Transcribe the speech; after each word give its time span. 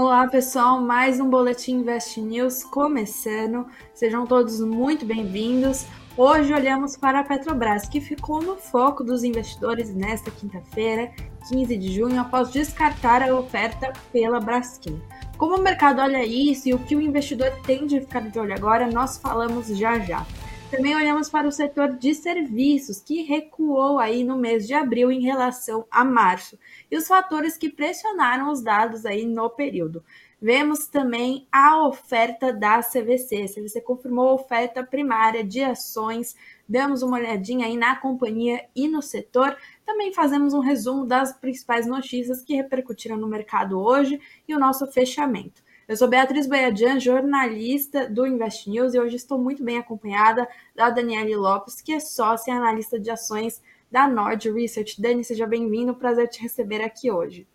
Olá, 0.00 0.28
pessoal, 0.28 0.80
mais 0.80 1.18
um 1.18 1.28
Boletim 1.28 1.78
Invest 1.78 2.20
News 2.20 2.62
começando. 2.62 3.66
Sejam 3.92 4.24
todos 4.24 4.60
muito 4.60 5.04
bem-vindos. 5.04 5.86
Hoje 6.16 6.54
olhamos 6.54 6.96
para 6.96 7.18
a 7.18 7.24
Petrobras, 7.24 7.88
que 7.88 8.00
ficou 8.00 8.40
no 8.40 8.54
foco 8.54 9.02
dos 9.02 9.24
investidores 9.24 9.92
nesta 9.92 10.30
quinta-feira, 10.30 11.12
15 11.48 11.76
de 11.76 11.92
junho, 11.92 12.20
após 12.20 12.52
descartar 12.52 13.28
a 13.28 13.34
oferta 13.34 13.92
pela 14.12 14.38
Braskem. 14.38 15.02
Como 15.36 15.56
o 15.56 15.62
mercado 15.62 16.00
olha 16.00 16.24
isso 16.24 16.68
e 16.68 16.74
o 16.74 16.78
que 16.78 16.94
o 16.94 17.00
investidor 17.00 17.50
tem 17.66 17.84
de 17.84 18.00
ficar 18.00 18.20
de 18.20 18.38
olho 18.38 18.54
agora, 18.54 18.88
nós 18.88 19.18
falamos 19.18 19.66
já 19.66 19.98
já. 19.98 20.24
Também 20.70 20.94
olhamos 20.94 21.30
para 21.30 21.48
o 21.48 21.52
setor 21.52 21.96
de 21.96 22.14
serviços, 22.14 23.00
que 23.00 23.22
recuou 23.22 23.98
aí 23.98 24.22
no 24.22 24.36
mês 24.36 24.66
de 24.66 24.74
abril 24.74 25.10
em 25.10 25.22
relação 25.22 25.86
a 25.90 26.04
março, 26.04 26.58
e 26.90 26.96
os 26.96 27.08
fatores 27.08 27.56
que 27.56 27.70
pressionaram 27.70 28.52
os 28.52 28.60
dados 28.60 29.06
aí 29.06 29.24
no 29.24 29.48
período. 29.48 30.04
Vemos 30.40 30.86
também 30.86 31.48
a 31.50 31.84
oferta 31.86 32.52
da 32.52 32.80
CVC. 32.80 33.42
A 33.42 33.48
CVC 33.48 33.80
confirmou 33.80 34.28
a 34.28 34.34
oferta 34.34 34.84
primária 34.84 35.42
de 35.42 35.62
ações. 35.62 36.36
Damos 36.68 37.02
uma 37.02 37.16
olhadinha 37.16 37.66
aí 37.66 37.76
na 37.76 37.96
companhia 37.96 38.64
e 38.76 38.86
no 38.86 39.00
setor. 39.00 39.56
Também 39.86 40.12
fazemos 40.12 40.52
um 40.52 40.60
resumo 40.60 41.06
das 41.06 41.32
principais 41.32 41.86
notícias 41.86 42.42
que 42.42 42.54
repercutiram 42.54 43.16
no 43.16 43.26
mercado 43.26 43.80
hoje 43.80 44.20
e 44.46 44.54
o 44.54 44.60
nosso 44.60 44.86
fechamento. 44.86 45.66
Eu 45.88 45.96
sou 45.96 46.06
Beatriz 46.06 46.46
Boiadian, 46.46 47.00
jornalista 47.00 48.06
do 48.10 48.26
Invest 48.26 48.68
News, 48.68 48.92
e 48.92 49.00
hoje 49.00 49.16
estou 49.16 49.38
muito 49.38 49.64
bem 49.64 49.78
acompanhada 49.78 50.46
da 50.76 50.90
Daniele 50.90 51.34
Lopes, 51.34 51.80
que 51.80 51.94
é 51.94 51.98
sócia 51.98 52.52
e 52.52 52.54
analista 52.54 53.00
de 53.00 53.10
ações 53.10 53.62
da 53.90 54.06
Nord 54.06 54.50
Research. 54.50 55.00
Dani, 55.00 55.24
seja 55.24 55.46
bem-vindo, 55.46 55.94
prazer 55.94 56.28
te 56.28 56.42
receber 56.42 56.82
aqui 56.82 57.10
hoje. 57.10 57.48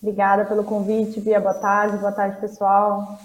Obrigada 0.00 0.44
pelo 0.44 0.62
convite, 0.62 1.20
Bia. 1.20 1.40
Boa 1.40 1.54
tarde, 1.54 1.96
boa 1.96 2.12
tarde, 2.12 2.40
pessoal. 2.40 3.18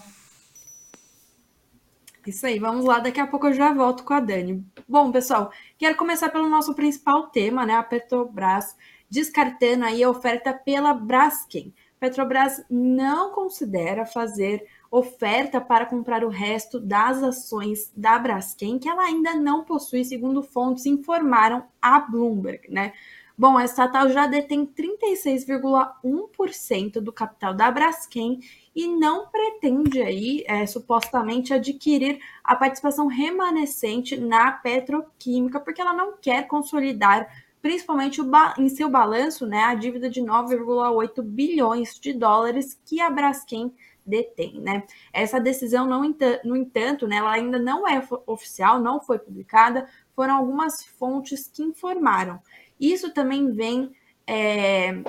Isso 2.26 2.44
aí, 2.44 2.58
vamos 2.58 2.86
lá. 2.86 2.98
Daqui 2.98 3.20
a 3.20 3.28
pouco 3.28 3.46
eu 3.46 3.54
já 3.54 3.72
volto 3.72 4.04
com 4.04 4.16
a 4.16 4.20
Dani. 4.20 4.66
Bom, 4.90 5.12
pessoal, 5.12 5.52
quero 5.78 5.96
começar 5.96 6.30
pelo 6.30 6.50
nosso 6.50 6.74
principal 6.74 7.28
tema, 7.28 7.68
né? 7.68 7.76
A 7.76 7.84
Petrobras 7.84 8.76
descartando 9.10 9.86
aí 9.86 10.04
a 10.04 10.10
oferta 10.10 10.54
pela 10.54 10.92
Braskem. 10.92 11.74
Petrobras 12.00 12.64
não 12.70 13.32
considera 13.32 14.06
fazer 14.06 14.66
oferta 14.90 15.60
para 15.60 15.86
comprar 15.86 16.24
o 16.24 16.30
resto 16.30 16.80
das 16.80 17.22
ações 17.24 17.92
da 17.96 18.18
Braskem, 18.20 18.80
que 18.80 18.88
ela 18.88 19.04
ainda 19.04 19.34
não 19.34 19.64
possui, 19.64 20.06
segundo 20.06 20.44
fontes 20.44 20.86
informaram 20.86 21.66
a 21.82 22.00
Bloomberg, 22.00 22.72
né? 22.72 22.94
Bom, 23.40 23.56
a 23.56 23.66
estatal 23.66 24.10
já 24.10 24.26
detém 24.26 24.66
36,1% 24.66 27.00
do 27.00 27.14
capital 27.14 27.54
da 27.54 27.70
Braskem 27.70 28.40
e 28.76 28.88
não 28.88 29.28
pretende 29.28 30.02
aí, 30.02 30.44
é, 30.48 30.66
supostamente, 30.66 31.54
adquirir 31.54 32.18
a 32.44 32.56
participação 32.56 33.06
remanescente 33.06 34.20
na 34.20 34.52
petroquímica, 34.52 35.60
porque 35.60 35.80
ela 35.80 35.94
não 35.94 36.18
quer 36.18 36.48
consolidar 36.48 37.30
principalmente 37.62 38.22
em 38.58 38.70
seu 38.70 38.90
balanço, 38.90 39.46
né, 39.46 39.64
a 39.64 39.76
dívida 39.76 40.10
de 40.10 40.22
9,8 40.22 41.22
bilhões 41.22 42.00
de 42.00 42.14
dólares 42.14 42.80
que 42.86 43.02
a 43.02 43.10
Braskem 43.10 43.74
detém, 44.06 44.60
né? 44.62 44.84
Essa 45.12 45.40
decisão, 45.40 45.86
não, 45.86 46.02
no 46.46 46.56
entanto, 46.56 47.08
né, 47.08 47.18
ela 47.18 47.32
ainda 47.32 47.60
não 47.60 47.88
é 47.88 48.02
oficial, 48.26 48.80
não 48.80 49.02
foi 49.02 49.20
publicada, 49.20 49.88
foram 50.16 50.38
algumas 50.38 50.86
fontes 50.86 51.48
que 51.48 51.62
informaram. 51.62 52.42
Isso 52.80 53.14
também 53.14 53.52
vem 53.52 53.92
é, 54.26 55.02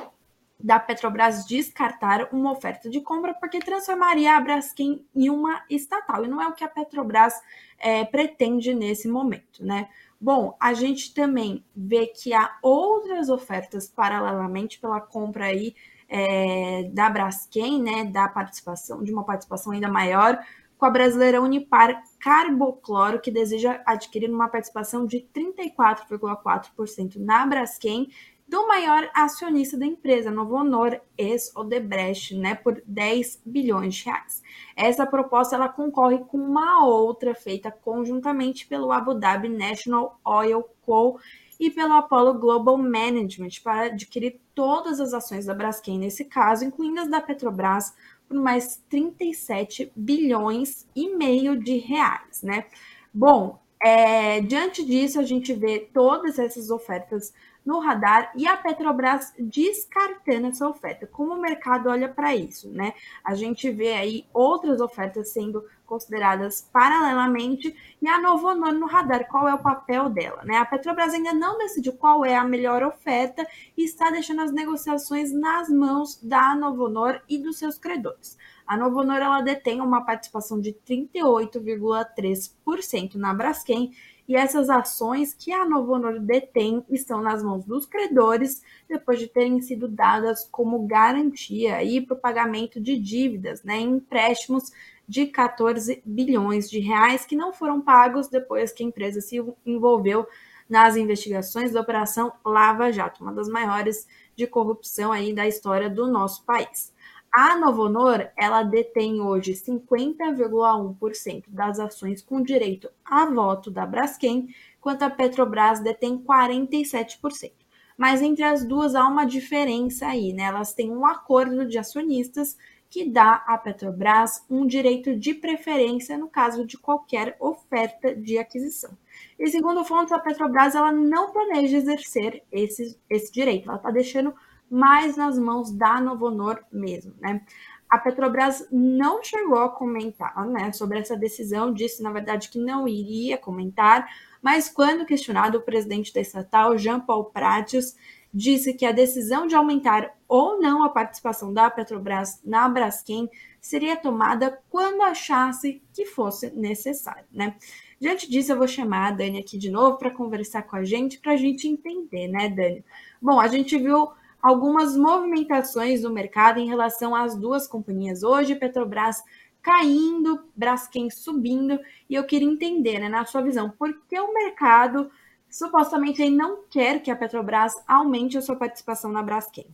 da 0.58 0.80
Petrobras 0.80 1.46
descartar 1.46 2.28
uma 2.32 2.50
oferta 2.50 2.90
de 2.90 3.00
compra 3.00 3.32
porque 3.34 3.60
transformaria 3.60 4.36
a 4.36 4.40
Braskem 4.40 5.06
em 5.14 5.30
uma 5.30 5.62
estatal, 5.70 6.24
e 6.24 6.28
não 6.28 6.42
é 6.42 6.48
o 6.48 6.52
que 6.52 6.64
a 6.64 6.68
Petrobras 6.68 7.34
é, 7.78 8.04
pretende 8.04 8.74
nesse 8.74 9.06
momento, 9.06 9.64
né? 9.64 9.88
Bom, 10.20 10.56
a 10.58 10.74
gente 10.74 11.14
também 11.14 11.64
vê 11.74 12.06
que 12.06 12.34
há 12.34 12.58
outras 12.60 13.28
ofertas 13.28 13.88
paralelamente 13.88 14.80
pela 14.80 15.00
compra 15.00 15.44
aí 15.46 15.76
é, 16.08 16.90
da 16.92 17.08
Braskem, 17.08 17.80
né, 17.80 18.04
da 18.04 18.26
participação, 18.28 19.02
de 19.04 19.12
uma 19.12 19.24
participação 19.24 19.72
ainda 19.72 19.88
maior, 19.88 20.42
com 20.76 20.86
a 20.86 20.90
brasileira 20.90 21.40
Unipar 21.40 22.02
Carbocloro, 22.20 23.20
que 23.20 23.30
deseja 23.30 23.80
adquirir 23.86 24.30
uma 24.30 24.48
participação 24.48 25.06
de 25.06 25.26
34,4% 25.34 27.16
na 27.16 27.46
Braskem 27.46 28.08
do 28.48 28.66
maior 28.66 29.10
acionista 29.14 29.76
da 29.76 29.84
empresa, 29.84 30.30
Novo 30.30 30.56
Honor, 30.56 30.98
ex-Odebrecht, 31.18 32.34
né, 32.34 32.54
por 32.54 32.82
10 32.86 33.42
bilhões 33.44 33.96
de 33.96 34.06
reais. 34.06 34.42
Essa 34.74 35.06
proposta 35.06 35.54
ela 35.54 35.68
concorre 35.68 36.18
com 36.20 36.38
uma 36.38 36.84
outra 36.84 37.34
feita 37.34 37.70
conjuntamente 37.70 38.66
pelo 38.66 38.90
Abu 38.90 39.14
Dhabi 39.14 39.48
National 39.48 40.18
Oil 40.24 40.64
Co 40.86 41.20
e 41.60 41.70
pelo 41.70 41.92
Apollo 41.92 42.34
Global 42.38 42.78
Management 42.78 43.60
para 43.62 43.86
adquirir 43.86 44.40
todas 44.54 44.98
as 44.98 45.12
ações 45.12 45.44
da 45.44 45.54
Braskem 45.54 45.98
nesse 45.98 46.24
caso, 46.24 46.64
incluindo 46.64 47.00
as 47.00 47.10
da 47.10 47.20
Petrobras, 47.20 47.94
por 48.26 48.38
mais 48.38 48.82
37 48.88 49.92
bilhões 49.94 50.86
e 50.94 51.14
meio 51.14 51.56
de 51.56 51.76
reais, 51.76 52.42
né? 52.42 52.64
Bom, 53.12 53.58
é, 53.80 54.40
diante 54.40 54.84
disso, 54.84 55.20
a 55.20 55.22
gente 55.22 55.52
vê 55.52 55.88
todas 55.92 56.38
essas 56.38 56.70
ofertas 56.70 57.32
no 57.64 57.80
radar 57.80 58.32
e 58.34 58.46
a 58.46 58.56
Petrobras 58.56 59.32
descartando 59.38 60.48
essa 60.48 60.68
oferta. 60.68 61.06
Como 61.06 61.34
o 61.34 61.40
mercado 61.40 61.88
olha 61.88 62.08
para 62.08 62.34
isso, 62.34 62.70
né? 62.70 62.94
A 63.24 63.34
gente 63.34 63.70
vê 63.70 63.94
aí 63.94 64.26
outras 64.32 64.80
ofertas 64.80 65.30
sendo 65.30 65.64
consideradas 65.88 66.68
paralelamente 66.70 67.74
e 68.00 68.08
a 68.08 68.20
Novo 68.20 68.46
Honor 68.46 68.72
no 68.72 68.86
radar, 68.86 69.26
qual 69.26 69.48
é 69.48 69.54
o 69.54 69.62
papel 69.62 70.10
dela, 70.10 70.44
né? 70.44 70.58
A 70.58 70.66
Petrobras 70.66 71.14
ainda 71.14 71.32
não 71.32 71.58
decidiu 71.58 71.94
qual 71.94 72.24
é 72.24 72.36
a 72.36 72.44
melhor 72.44 72.80
oferta 72.82 73.46
e 73.76 73.84
está 73.84 74.10
deixando 74.10 74.42
as 74.42 74.52
negociações 74.52 75.32
nas 75.32 75.68
mãos 75.68 76.22
da 76.22 76.54
Novo 76.54 76.84
Honor 76.84 77.20
e 77.28 77.38
dos 77.38 77.58
seus 77.58 77.76
credores. 77.78 78.38
A 78.66 78.76
Novo 78.76 79.00
Honor 79.00 79.22
ela 79.22 79.40
detém 79.40 79.80
uma 79.80 80.04
participação 80.04 80.60
de 80.60 80.76
38,3% 80.86 83.14
na 83.14 83.32
Braskem 83.32 83.92
e 84.28 84.36
essas 84.36 84.68
ações 84.68 85.32
que 85.32 85.50
a 85.50 85.64
Novo 85.64 85.94
Honor 85.94 86.20
detém 86.20 86.84
estão 86.90 87.22
nas 87.22 87.42
mãos 87.42 87.64
dos 87.64 87.86
credores, 87.86 88.62
depois 88.86 89.18
de 89.18 89.26
terem 89.26 89.58
sido 89.62 89.88
dadas 89.88 90.46
como 90.52 90.86
garantia 90.86 91.78
para 92.06 92.14
o 92.14 92.20
pagamento 92.20 92.78
de 92.78 92.98
dívidas, 92.98 93.64
né, 93.64 93.80
empréstimos 93.80 94.70
de 95.08 95.26
14 95.26 96.02
bilhões 96.04 96.68
de 96.68 96.78
reais 96.78 97.24
que 97.24 97.34
não 97.34 97.54
foram 97.54 97.80
pagos 97.80 98.28
depois 98.28 98.70
que 98.70 98.82
a 98.82 98.86
empresa 98.86 99.22
se 99.22 99.42
envolveu 99.64 100.26
nas 100.68 100.96
investigações 100.96 101.72
da 101.72 101.80
Operação 101.80 102.30
Lava 102.44 102.92
Jato, 102.92 103.22
uma 103.22 103.32
das 103.32 103.48
maiores 103.48 104.06
de 104.36 104.46
corrupção 104.46 105.10
aí 105.10 105.32
da 105.32 105.48
história 105.48 105.88
do 105.88 106.06
nosso 106.06 106.44
país. 106.44 106.92
A 107.32 107.56
Novonor, 107.56 108.30
ela 108.36 108.62
detém 108.62 109.20
hoje 109.20 109.52
50,1% 109.52 111.44
das 111.48 111.78
ações 111.78 112.22
com 112.22 112.42
direito 112.42 112.88
a 113.04 113.26
voto 113.26 113.70
da 113.70 113.84
Braskem, 113.84 114.48
enquanto 114.78 115.02
a 115.02 115.10
Petrobras 115.10 115.80
detém 115.80 116.18
47%. 116.18 117.52
Mas 117.96 118.22
entre 118.22 118.44
as 118.44 118.64
duas 118.64 118.94
há 118.94 119.06
uma 119.06 119.24
diferença 119.24 120.06
aí, 120.06 120.32
né? 120.32 120.44
Elas 120.44 120.72
têm 120.72 120.90
um 120.90 121.04
acordo 121.04 121.66
de 121.66 121.78
acionistas 121.78 122.56
que 122.88 123.04
dá 123.04 123.44
à 123.46 123.58
Petrobras 123.58 124.44
um 124.48 124.66
direito 124.66 125.14
de 125.14 125.34
preferência 125.34 126.16
no 126.16 126.28
caso 126.28 126.64
de 126.64 126.78
qualquer 126.78 127.36
oferta 127.38 128.14
de 128.14 128.38
aquisição. 128.38 128.96
E 129.38 129.46
segundo 129.48 129.84
fontes, 129.84 130.12
a 130.12 130.18
Petrobras 130.18 130.74
ela 130.74 130.90
não 130.90 131.30
planeja 131.32 131.76
exercer 131.76 132.42
esse, 132.50 132.98
esse 133.10 133.30
direito, 133.30 133.68
ela 133.68 133.76
está 133.76 133.90
deixando 133.90 134.34
mais 134.70 135.16
nas 135.16 135.38
mãos 135.38 135.70
da 135.70 136.00
Novonor 136.00 136.64
mesmo, 136.72 137.14
né? 137.20 137.42
A 137.88 137.98
Petrobras 137.98 138.68
não 138.70 139.22
chegou 139.22 139.60
a 139.60 139.70
comentar 139.70 140.46
né, 140.46 140.72
sobre 140.72 140.98
essa 140.98 141.16
decisão, 141.16 141.72
disse, 141.72 142.02
na 142.02 142.12
verdade, 142.12 142.50
que 142.50 142.58
não 142.58 142.86
iria 142.86 143.38
comentar, 143.38 144.06
mas 144.42 144.68
quando 144.68 145.06
questionado, 145.06 145.56
o 145.56 145.62
presidente 145.62 146.12
da 146.12 146.20
estatal, 146.20 146.76
Jean 146.76 147.00
Paul 147.00 147.24
Prates, 147.24 147.96
disse 148.32 148.74
que 148.74 148.84
a 148.84 148.92
decisão 148.92 149.46
de 149.46 149.54
aumentar 149.54 150.14
ou 150.28 150.60
não 150.60 150.84
a 150.84 150.90
participação 150.90 151.52
da 151.52 151.70
Petrobras 151.70 152.42
na 152.44 152.68
Braskem 152.68 153.28
seria 153.58 153.96
tomada 153.96 154.60
quando 154.68 155.02
achasse 155.02 155.82
que 155.92 156.04
fosse 156.04 156.50
necessário, 156.50 157.24
né? 157.32 157.56
Diante 158.00 158.30
disso, 158.30 158.52
eu 158.52 158.56
vou 158.56 158.68
chamar 158.68 159.08
a 159.08 159.10
Dani 159.10 159.40
aqui 159.40 159.58
de 159.58 159.70
novo 159.70 159.98
para 159.98 160.10
conversar 160.10 160.62
com 160.62 160.76
a 160.76 160.84
gente, 160.84 161.18
para 161.18 161.32
a 161.32 161.36
gente 161.36 161.66
entender, 161.66 162.28
né, 162.28 162.48
Dani? 162.48 162.84
Bom, 163.20 163.40
a 163.40 163.48
gente 163.48 163.76
viu 163.76 164.08
algumas 164.42 164.96
movimentações 164.96 166.02
do 166.02 166.12
mercado 166.12 166.58
em 166.58 166.68
relação 166.68 167.14
às 167.14 167.34
duas 167.34 167.66
companhias. 167.66 168.22
Hoje, 168.22 168.54
Petrobras 168.54 169.22
caindo, 169.62 170.44
Braskem 170.56 171.10
subindo, 171.10 171.78
e 172.08 172.14
eu 172.14 172.24
queria 172.24 172.48
entender, 172.48 172.98
né, 172.98 173.08
na 173.08 173.24
sua 173.24 173.42
visão, 173.42 173.68
por 173.70 173.92
que 174.08 174.18
o 174.18 174.32
mercado 174.32 175.10
supostamente 175.50 176.28
não 176.30 176.62
quer 176.70 177.00
que 177.00 177.10
a 177.10 177.16
Petrobras 177.16 177.74
aumente 177.86 178.38
a 178.38 178.42
sua 178.42 178.56
participação 178.56 179.10
na 179.10 179.22
Braskem? 179.22 179.66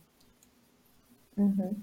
Uhum. 1.37 1.75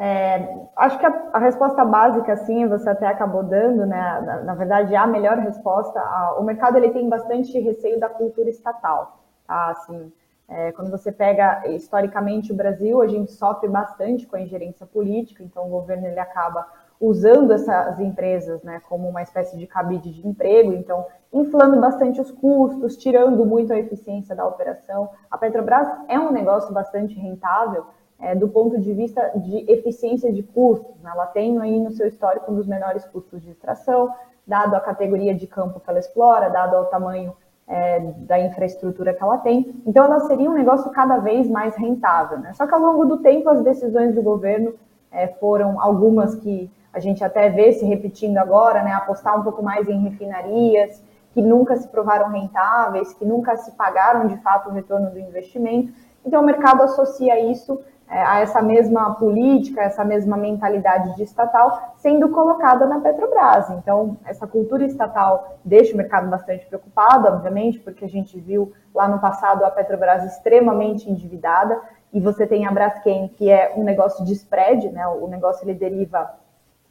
É, 0.00 0.66
acho 0.76 0.98
que 0.98 1.06
a, 1.06 1.30
a, 1.32 1.38
resposta 1.40 1.84
básica, 1.84 2.36
sim, 2.36 2.68
você 2.68 2.88
até 2.88 3.08
acabou 3.08 3.42
dando, 3.42 3.84
né? 3.84 4.20
Na, 4.24 4.42
na 4.44 4.54
verdade, 4.54 4.94
a 4.94 5.06
melhor 5.06 5.38
resposta. 5.38 5.98
A, 5.98 6.36
o 6.38 6.44
mercado 6.44 6.76
ele 6.76 6.90
tem 6.90 7.08
bastante 7.08 7.58
receio 7.58 7.98
da 7.98 8.08
cultura 8.08 8.48
estatal, 8.48 9.24
tá? 9.44 9.70
Assim, 9.70 10.12
é, 10.48 10.72
quando 10.72 10.90
você 10.90 11.12
pega 11.12 11.68
historicamente 11.68 12.50
o 12.52 12.56
Brasil, 12.56 13.02
a 13.02 13.06
gente 13.06 13.30
sofre 13.32 13.68
bastante 13.68 14.26
com 14.26 14.36
a 14.36 14.40
ingerência 14.40 14.86
política, 14.86 15.42
então 15.42 15.66
o 15.66 15.70
governo 15.70 16.06
ele 16.06 16.18
acaba 16.18 16.66
usando 17.00 17.52
essas 17.52 18.00
empresas, 18.00 18.62
né, 18.62 18.80
como 18.88 19.08
uma 19.08 19.22
espécie 19.22 19.56
de 19.56 19.66
cabide 19.66 20.10
de 20.10 20.26
emprego, 20.26 20.72
então 20.72 21.06
inflando 21.32 21.78
bastante 21.80 22.20
os 22.20 22.30
custos, 22.30 22.96
tirando 22.96 23.44
muito 23.44 23.72
a 23.72 23.78
eficiência 23.78 24.34
da 24.34 24.46
operação. 24.46 25.10
A 25.30 25.36
Petrobras 25.36 25.86
é 26.08 26.18
um 26.18 26.32
negócio 26.32 26.72
bastante 26.72 27.14
rentável, 27.14 27.84
é, 28.18 28.34
do 28.34 28.48
ponto 28.48 28.80
de 28.80 28.92
vista 28.92 29.30
de 29.36 29.70
eficiência 29.70 30.32
de 30.32 30.42
custos. 30.42 31.00
Né? 31.02 31.10
Ela 31.12 31.26
tem 31.26 31.56
aí 31.60 31.78
no 31.78 31.92
seu 31.92 32.08
histórico 32.08 32.50
um 32.50 32.56
dos 32.56 32.66
menores 32.66 33.04
custos 33.04 33.42
de 33.42 33.50
extração, 33.50 34.12
dado 34.46 34.74
a 34.74 34.80
categoria 34.80 35.34
de 35.34 35.46
campo 35.46 35.78
que 35.78 35.88
ela 35.88 35.98
explora, 35.98 36.48
dado 36.48 36.74
ao 36.74 36.86
tamanho 36.86 37.36
é, 37.68 38.00
da 38.00 38.40
infraestrutura 38.40 39.12
que 39.12 39.22
ela 39.22 39.38
tem. 39.38 39.74
Então, 39.86 40.04
ela 40.04 40.20
seria 40.20 40.50
um 40.50 40.54
negócio 40.54 40.90
cada 40.90 41.18
vez 41.18 41.48
mais 41.48 41.76
rentável. 41.76 42.38
Né? 42.38 42.52
Só 42.54 42.66
que 42.66 42.74
ao 42.74 42.80
longo 42.80 43.04
do 43.04 43.18
tempo, 43.18 43.48
as 43.48 43.62
decisões 43.62 44.14
do 44.14 44.22
governo 44.22 44.74
é, 45.12 45.26
foram 45.26 45.80
algumas 45.80 46.34
que 46.34 46.70
a 46.92 46.98
gente 46.98 47.22
até 47.22 47.50
vê 47.50 47.72
se 47.72 47.84
repetindo 47.84 48.38
agora, 48.38 48.82
né? 48.82 48.92
apostar 48.92 49.38
um 49.38 49.42
pouco 49.42 49.62
mais 49.62 49.88
em 49.88 50.00
refinarias, 50.00 51.02
que 51.34 51.42
nunca 51.42 51.76
se 51.76 51.86
provaram 51.88 52.30
rentáveis, 52.30 53.12
que 53.12 53.24
nunca 53.24 53.56
se 53.56 53.70
pagaram 53.72 54.26
de 54.26 54.36
fato 54.38 54.70
o 54.70 54.72
retorno 54.72 55.10
do 55.10 55.18
investimento. 55.18 55.92
Então, 56.24 56.42
o 56.42 56.46
mercado 56.46 56.82
associa 56.82 57.38
isso 57.38 57.78
a 58.08 58.40
essa 58.40 58.62
mesma 58.62 59.14
política, 59.14 59.82
essa 59.82 60.04
mesma 60.04 60.36
mentalidade 60.36 61.14
de 61.16 61.22
estatal 61.22 61.94
sendo 61.96 62.30
colocada 62.30 62.86
na 62.86 63.00
Petrobras. 63.00 63.68
Então, 63.70 64.16
essa 64.24 64.46
cultura 64.46 64.84
estatal 64.84 65.58
deixa 65.64 65.94
o 65.94 65.96
mercado 65.96 66.28
bastante 66.28 66.64
preocupado, 66.66 67.28
obviamente, 67.28 67.78
porque 67.80 68.04
a 68.04 68.08
gente 68.08 68.38
viu 68.40 68.72
lá 68.94 69.06
no 69.06 69.18
passado 69.18 69.64
a 69.64 69.70
Petrobras 69.70 70.24
extremamente 70.24 71.10
endividada 71.10 71.78
e 72.12 72.20
você 72.20 72.46
tem 72.46 72.66
a 72.66 72.72
Braskem, 72.72 73.28
que 73.28 73.50
é 73.50 73.74
um 73.76 73.84
negócio 73.84 74.24
de 74.24 74.32
spread, 74.32 74.90
né? 74.90 75.06
O 75.06 75.26
negócio 75.26 75.64
ele 75.64 75.74
deriva 75.74 76.30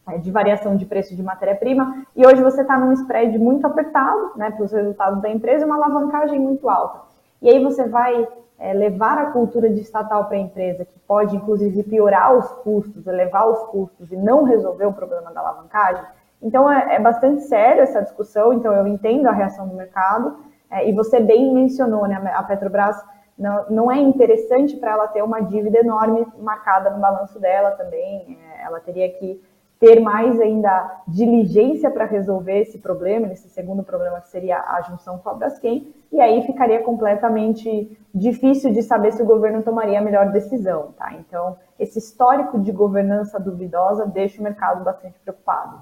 é, 0.07 0.17
de 0.17 0.31
variação 0.31 0.77
de 0.77 0.85
preço 0.85 1.15
de 1.15 1.21
matéria-prima, 1.21 2.05
e 2.15 2.25
hoje 2.25 2.41
você 2.41 2.61
está 2.61 2.77
num 2.77 2.93
spread 2.93 3.37
muito 3.37 3.67
apertado, 3.67 4.31
né, 4.37 4.51
para 4.51 4.63
os 4.63 4.71
resultados 4.71 5.21
da 5.21 5.29
empresa, 5.29 5.65
uma 5.65 5.75
alavancagem 5.75 6.39
muito 6.39 6.69
alta. 6.69 7.01
E 7.41 7.49
aí 7.49 7.63
você 7.63 7.87
vai 7.87 8.27
é, 8.59 8.73
levar 8.73 9.17
a 9.17 9.31
cultura 9.31 9.69
de 9.69 9.81
estatal 9.81 10.25
para 10.25 10.37
a 10.37 10.41
empresa, 10.41 10.85
que 10.85 10.99
pode 11.07 11.35
inclusive 11.35 11.83
piorar 11.83 12.35
os 12.35 12.47
custos, 12.63 13.05
elevar 13.05 13.47
os 13.47 13.63
custos 13.65 14.11
e 14.11 14.15
não 14.15 14.43
resolver 14.43 14.85
o 14.85 14.93
problema 14.93 15.31
da 15.31 15.39
alavancagem. 15.39 16.03
Então 16.41 16.71
é, 16.71 16.95
é 16.95 16.99
bastante 16.99 17.43
sério 17.43 17.83
essa 17.83 18.01
discussão, 18.01 18.53
então 18.53 18.73
eu 18.73 18.87
entendo 18.87 19.27
a 19.27 19.31
reação 19.31 19.67
do 19.67 19.75
mercado, 19.75 20.37
é, 20.69 20.89
e 20.89 20.93
você 20.93 21.19
bem 21.19 21.53
mencionou, 21.53 22.07
né, 22.07 22.15
a 22.35 22.43
Petrobras 22.43 23.01
não, 23.37 23.65
não 23.69 23.91
é 23.91 23.97
interessante 23.97 24.75
para 24.75 24.91
ela 24.91 25.07
ter 25.07 25.21
uma 25.21 25.39
dívida 25.39 25.79
enorme 25.79 26.25
marcada 26.39 26.89
no 26.89 26.99
balanço 26.99 27.39
dela 27.39 27.71
também, 27.71 28.37
é, 28.41 28.65
ela 28.65 28.79
teria 28.79 29.09
que 29.13 29.41
ter 29.79 30.00
mais 30.00 30.39
ainda 30.39 31.03
diligência 31.07 31.89
para 31.91 32.06
resolver 32.06 32.62
esse 32.62 32.79
problema, 32.79 33.31
esse 33.31 33.47
segundo 33.50 33.83
problema 33.83 34.19
que 34.21 34.29
seria 34.29 34.57
a 34.59 34.81
junção 34.81 35.19
com 35.19 35.29
a 35.29 35.33
Braskem, 35.33 35.94
e 36.12 36.19
aí 36.19 36.41
ficaria 36.44 36.81
completamente 36.81 37.97
difícil 38.13 38.71
de 38.74 38.81
saber 38.81 39.13
se 39.13 39.21
o 39.21 39.25
governo 39.25 39.62
tomaria 39.62 40.00
a 40.00 40.01
melhor 40.01 40.31
decisão, 40.31 40.94
tá? 40.97 41.13
Então, 41.13 41.57
esse 41.79 42.00
histórico 42.00 42.59
de 42.59 42.71
governança 42.71 43.39
duvidosa 43.39 44.06
deixa 44.06 44.39
o 44.39 44.44
mercado 44.44 44.83
bastante 44.83 45.19
preocupado. 45.19 45.81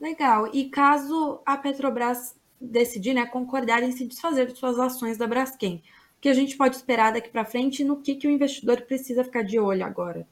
Legal. 0.00 0.48
E 0.52 0.68
caso 0.68 1.40
a 1.46 1.56
Petrobras 1.56 2.36
decidir, 2.60 3.14
né, 3.14 3.26
concordar 3.26 3.82
em 3.82 3.92
se 3.92 4.06
desfazer 4.06 4.46
de 4.46 4.58
suas 4.58 4.78
ações 4.78 5.16
da 5.16 5.26
Braskem, 5.26 5.82
o 6.18 6.20
que 6.20 6.28
a 6.28 6.34
gente 6.34 6.56
pode 6.56 6.74
esperar 6.74 7.12
daqui 7.12 7.28
para 7.28 7.44
frente 7.44 7.82
e 7.82 7.84
no 7.84 8.00
que, 8.00 8.16
que 8.16 8.26
o 8.26 8.30
investidor 8.30 8.82
precisa 8.82 9.22
ficar 9.22 9.42
de 9.42 9.60
olho 9.60 9.84
agora? 9.84 10.26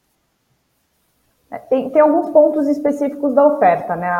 É, 1.52 1.58
tem, 1.58 1.90
tem, 1.90 2.00
alguns 2.00 2.30
pontos 2.30 2.66
específicos 2.66 3.34
da 3.34 3.46
oferta, 3.46 3.94
né? 3.94 4.10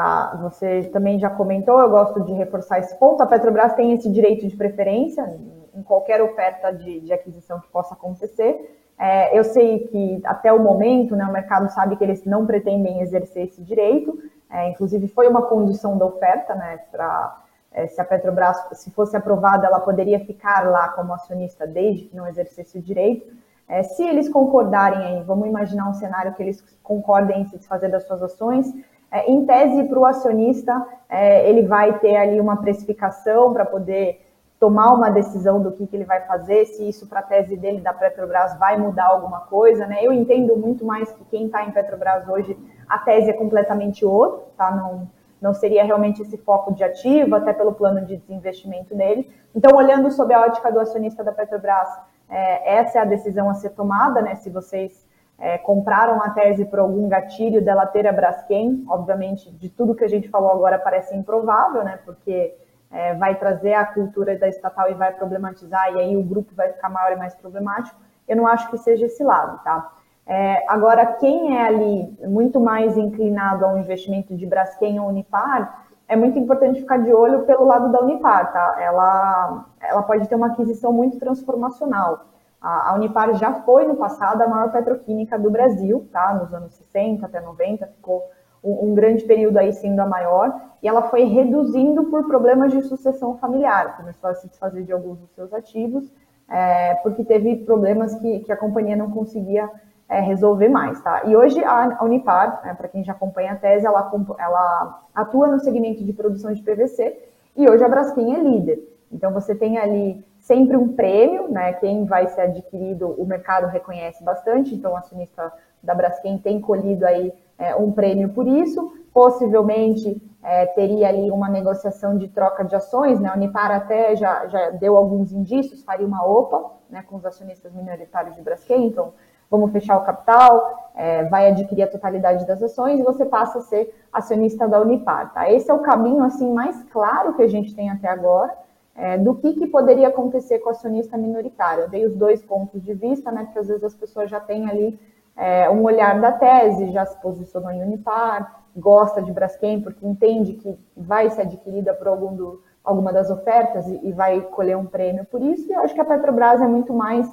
Você 0.43 0.82
também 0.93 1.19
já 1.19 1.31
comentou, 1.31 1.81
eu 1.81 1.88
gosto 1.88 2.20
de 2.20 2.32
reforçar 2.34 2.79
esse 2.79 2.94
ponto. 2.99 3.23
A 3.23 3.26
Petrobras 3.26 3.73
tem 3.73 3.94
esse 3.94 4.12
direito 4.12 4.46
de 4.46 4.55
preferência 4.55 5.40
em 5.75 5.82
qualquer 5.82 6.20
oferta 6.20 6.70
de, 6.70 7.00
de 7.00 7.11
aquisição 7.11 7.58
que 7.58 7.69
possa 7.69 7.94
acontecer. 7.94 8.79
É, 8.99 9.37
eu 9.37 9.44
sei 9.44 9.88
que 9.88 10.20
até 10.25 10.52
o 10.52 10.58
momento, 10.58 11.17
né, 11.17 11.25
o 11.25 11.32
mercado 11.32 11.70
sabe 11.70 11.96
que 11.96 12.05
eles 12.05 12.23
não 12.26 12.44
pretendem 12.44 13.00
exercer 13.00 13.46
esse 13.46 13.62
direito. 13.62 14.19
É, 14.50 14.69
inclusive 14.69 15.08
foi 15.08 15.26
uma 15.26 15.40
condição 15.40 15.96
da 15.96 16.05
oferta, 16.05 16.55
né? 16.55 16.81
Para 16.90 17.40
é, 17.73 17.87
se 17.87 17.99
a 17.99 18.05
Petrobras, 18.05 18.62
se 18.75 18.90
fosse 18.90 19.17
aprovada, 19.17 19.67
ela 19.67 19.81
poderia 19.81 20.20
ficar 20.20 20.69
lá 20.69 20.90
como 20.90 21.14
acionista 21.14 21.67
desde 21.67 22.05
que 22.05 22.14
não 22.14 22.26
exercesse 22.26 22.76
o 22.76 22.82
direito. 22.82 23.26
É, 23.72 23.82
se 23.82 24.06
eles 24.06 24.28
concordarem 24.28 24.98
aí, 24.98 25.22
vamos 25.22 25.48
imaginar 25.48 25.88
um 25.88 25.94
cenário 25.94 26.34
que 26.34 26.42
eles 26.42 26.62
concordem 26.82 27.40
em 27.40 27.46
se 27.46 27.56
desfazer 27.56 27.90
das 27.90 28.06
suas 28.06 28.22
ações, 28.22 28.66
é, 29.10 29.30
em 29.30 29.46
tese 29.46 29.84
para 29.84 29.98
o 29.98 30.04
acionista, 30.04 30.86
é, 31.08 31.48
ele 31.48 31.62
vai 31.62 31.98
ter 31.98 32.16
ali 32.16 32.38
uma 32.38 32.58
precificação 32.58 33.50
para 33.50 33.64
poder 33.64 34.20
tomar 34.60 34.92
uma 34.92 35.08
decisão 35.08 35.62
do 35.62 35.72
que, 35.72 35.86
que 35.86 35.96
ele 35.96 36.04
vai 36.04 36.20
fazer, 36.26 36.66
se 36.66 36.86
isso 36.86 37.06
para 37.06 37.20
a 37.20 37.22
tese 37.22 37.56
dele 37.56 37.80
da 37.80 37.94
Petrobras 37.94 38.58
vai 38.58 38.78
mudar 38.78 39.06
alguma 39.06 39.40
coisa, 39.40 39.86
né? 39.86 40.04
Eu 40.04 40.12
entendo 40.12 40.54
muito 40.54 40.84
mais 40.84 41.10
que 41.10 41.24
quem 41.30 41.46
está 41.46 41.64
em 41.64 41.70
Petrobras 41.70 42.28
hoje, 42.28 42.54
a 42.86 42.98
tese 42.98 43.30
é 43.30 43.32
completamente 43.32 44.04
outra, 44.04 44.42
tá? 44.54 44.70
Não, 44.70 45.08
não 45.40 45.54
seria 45.54 45.82
realmente 45.82 46.20
esse 46.20 46.36
foco 46.36 46.74
de 46.74 46.84
ativo, 46.84 47.36
até 47.36 47.54
pelo 47.54 47.72
plano 47.72 48.04
de 48.04 48.19
desinvestimento 48.19 48.94
dele. 48.94 49.30
Então, 49.54 49.74
olhando 49.74 50.12
sob 50.12 50.32
a 50.34 50.42
ótica 50.42 50.70
do 50.70 50.78
acionista 50.78 51.24
da 51.24 51.32
Petrobras, 51.32 51.88
é, 52.32 52.76
essa 52.79 52.99
é 52.99 53.02
a 53.02 53.05
decisão 53.05 53.50
a 53.50 53.55
ser 53.55 53.70
tomada, 53.70 54.23
né? 54.23 54.34
Se 54.37 54.49
vocês 54.49 55.06
é, 55.38 55.58
compraram 55.58 56.23
a 56.23 56.31
tese 56.31 56.64
por 56.64 56.79
algum 56.79 57.06
gatilho 57.06 57.62
dela 57.62 57.84
ter 57.84 58.06
a 58.06 58.12
Braskem, 58.12 58.84
obviamente, 58.88 59.50
de 59.50 59.69
tudo 59.69 59.94
que 59.94 60.02
a 60.02 60.08
gente 60.08 60.31
falou 60.31 60.50
agora 60.50 60.79
parece 60.79 61.14
improvável, 61.14 61.84
né? 61.84 61.99
Porque 62.06 62.55
é, 62.90 63.14
vai 63.14 63.34
trazer 63.34 63.75
a 63.75 63.84
cultura 63.84 64.36
da 64.39 64.48
estatal 64.48 64.91
e 64.91 64.94
vai 64.94 65.12
problematizar, 65.12 65.93
e 65.93 66.01
aí 66.01 66.17
o 66.17 66.22
grupo 66.22 66.55
vai 66.55 66.72
ficar 66.72 66.89
maior 66.89 67.12
e 67.12 67.17
mais 67.17 67.34
problemático. 67.34 68.01
Eu 68.27 68.36
não 68.36 68.46
acho 68.46 68.70
que 68.70 68.79
seja 68.79 69.05
esse 69.06 69.22
lado, 69.22 69.62
tá? 69.62 69.93
É, 70.27 70.65
agora, 70.69 71.05
quem 71.05 71.58
é 71.58 71.67
ali 71.67 72.17
muito 72.24 72.58
mais 72.58 72.96
inclinado 72.96 73.67
ao 73.67 73.77
investimento 73.77 74.34
de 74.34 74.46
Braskem 74.46 74.98
ou 74.98 75.08
Unipar, 75.08 75.81
é 76.12 76.16
muito 76.16 76.38
importante 76.38 76.78
ficar 76.78 76.98
de 76.98 77.10
olho 77.10 77.46
pelo 77.46 77.64
lado 77.64 77.90
da 77.90 78.02
Unipar, 78.02 78.52
tá? 78.52 78.76
Ela, 78.78 79.64
ela 79.81 80.02
pode 80.02 80.28
ter 80.28 80.34
uma 80.34 80.48
aquisição 80.48 80.92
muito 80.92 81.19
transformacional. 81.19 82.26
A, 82.60 82.90
a 82.90 82.94
Unipar 82.94 83.32
já 83.36 83.54
foi 83.62 83.86
no 83.86 83.96
passado 83.96 84.42
a 84.42 84.46
maior 84.46 84.70
petroquímica 84.70 85.38
do 85.38 85.50
Brasil, 85.50 86.06
tá? 86.12 86.34
Nos 86.34 86.52
anos 86.52 86.74
60 86.74 87.24
até 87.24 87.40
90, 87.40 87.86
ficou 87.86 88.22
um, 88.62 88.90
um, 88.90 88.94
grande 88.94 89.24
período 89.24 89.56
aí 89.56 89.72
sendo 89.72 90.00
a 90.00 90.06
maior, 90.06 90.54
e 90.82 90.86
ela 90.86 91.00
foi 91.04 91.24
reduzindo 91.24 92.04
por 92.04 92.26
problemas 92.26 92.72
de 92.72 92.82
sucessão 92.82 93.38
familiar, 93.38 93.96
começou 93.96 94.28
a 94.28 94.34
se 94.34 94.46
desfazer 94.48 94.84
de 94.84 94.92
alguns 94.92 95.19
dos 95.19 95.31
seus 95.31 95.50
ativos, 95.54 96.12
é, 96.46 96.94
porque 96.96 97.24
teve 97.24 97.56
problemas 97.64 98.14
que, 98.16 98.40
que 98.40 98.52
a 98.52 98.56
companhia 98.56 98.96
não 98.96 99.10
conseguia 99.10 99.70
é, 100.12 100.20
resolver 100.20 100.69
mais, 100.69 101.00
tá? 101.00 101.22
E 101.24 101.34
hoje 101.34 101.64
a 101.64 101.98
Unipar, 102.02 102.60
né, 102.62 102.74
para 102.74 102.86
quem 102.86 103.02
já 103.02 103.12
acompanha 103.12 103.52
a 103.52 103.56
tese, 103.56 103.86
ela, 103.86 104.12
ela 104.38 105.02
atua 105.14 105.48
no 105.48 105.58
segmento 105.58 106.04
de 106.04 106.12
produção 106.12 106.52
de 106.52 106.62
PVC 106.62 107.19
e 107.56 107.69
hoje 107.69 107.82
a 107.82 107.88
Braskem 107.88 108.36
é 108.36 108.38
líder. 108.38 108.78
Então 109.10 109.32
você 109.32 109.54
tem 109.54 109.78
ali 109.78 110.22
sempre 110.38 110.76
um 110.76 110.92
prêmio, 110.94 111.48
né? 111.48 111.72
Quem 111.74 112.04
vai 112.04 112.26
ser 112.28 112.42
adquirido, 112.42 113.14
o 113.19 113.24
mercado 113.24 113.66
reconhece 113.69 114.22
bastante, 114.22 114.74
então 114.74 114.92
o 114.92 114.96
acionista 114.96 115.50
da 115.82 115.94
Braskem 115.94 116.36
tem 116.36 116.60
colhido 116.60 117.06
aí 117.06 117.32
é, 117.58 117.74
um 117.74 117.90
prêmio 117.90 118.28
por 118.31 118.46
isso. 118.46 118.92
Possivelmente 119.14 120.20
é, 120.42 120.66
teria 120.66 121.08
ali 121.08 121.31
uma 121.31 121.48
negociação 121.48 122.19
de 122.19 122.28
troca 122.28 122.64
de 122.64 122.76
ações, 122.76 123.19
né? 123.19 123.31
A 123.31 123.34
Unipar 123.34 123.70
até 123.70 124.14
já, 124.14 124.46
já 124.46 124.70
deu 124.70 124.96
alguns 124.96 125.32
indícios, 125.32 125.82
faria 125.82 126.06
uma 126.06 126.22
OPA 126.26 126.70
né, 126.90 127.02
com 127.08 127.16
os 127.16 127.24
acionistas 127.24 127.72
minoritários 127.72 128.34
de 128.34 128.42
Braskem, 128.42 128.86
então 128.86 129.14
vamos 129.52 129.70
fechar 129.70 129.98
o 129.98 130.04
capital, 130.04 130.90
é, 130.94 131.24
vai 131.24 131.50
adquirir 131.50 131.82
a 131.82 131.86
totalidade 131.86 132.46
das 132.46 132.62
ações 132.62 132.98
e 132.98 133.02
você 133.02 133.26
passa 133.26 133.58
a 133.58 133.62
ser 133.62 133.94
acionista 134.10 134.66
da 134.66 134.80
Unipar. 134.80 135.32
Tá? 135.34 135.50
Esse 135.52 135.70
é 135.70 135.74
o 135.74 135.80
caminho 135.80 136.24
assim 136.24 136.50
mais 136.50 136.82
claro 136.84 137.34
que 137.34 137.42
a 137.42 137.48
gente 137.48 137.74
tem 137.74 137.90
até 137.90 138.08
agora 138.08 138.56
é, 138.96 139.18
do 139.18 139.34
que, 139.34 139.52
que 139.52 139.66
poderia 139.66 140.08
acontecer 140.08 140.58
com 140.60 140.68
o 140.68 140.72
acionista 140.72 141.18
minoritário. 141.18 141.84
Eu 141.84 141.90
dei 141.90 142.06
os 142.06 142.16
dois 142.16 142.42
pontos 142.42 142.82
de 142.82 142.94
vista, 142.94 143.30
né, 143.30 143.44
porque 143.44 143.58
às 143.58 143.68
vezes 143.68 143.84
as 143.84 143.94
pessoas 143.94 144.30
já 144.30 144.40
têm 144.40 144.68
ali 144.70 144.98
é, 145.36 145.68
um 145.68 145.82
olhar 145.82 146.18
da 146.18 146.32
tese, 146.32 146.90
já 146.90 147.04
se 147.04 147.20
posicionou 147.20 147.70
em 147.70 147.82
Unipar, 147.82 148.64
gosta 148.74 149.20
de 149.20 149.30
Braskem 149.30 149.82
porque 149.82 150.06
entende 150.06 150.54
que 150.54 150.78
vai 150.96 151.28
ser 151.28 151.42
adquirida 151.42 151.92
por 151.92 152.08
algum 152.08 152.34
do, 152.34 152.62
alguma 152.82 153.12
das 153.12 153.30
ofertas 153.30 153.86
e, 153.86 154.00
e 154.02 154.12
vai 154.12 154.40
colher 154.40 154.78
um 154.78 154.86
prêmio 154.86 155.26
por 155.26 155.42
isso. 155.42 155.70
E 155.70 155.74
eu 155.74 155.80
acho 155.80 155.94
que 155.94 156.00
a 156.00 156.04
Petrobras 156.06 156.60
é 156.62 156.66
muito 156.66 156.94
mais 156.94 157.30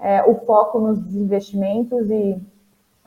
é, 0.00 0.22
o 0.22 0.34
foco 0.46 0.80
nos 0.80 0.98
desinvestimentos 0.98 2.10
e 2.10 2.40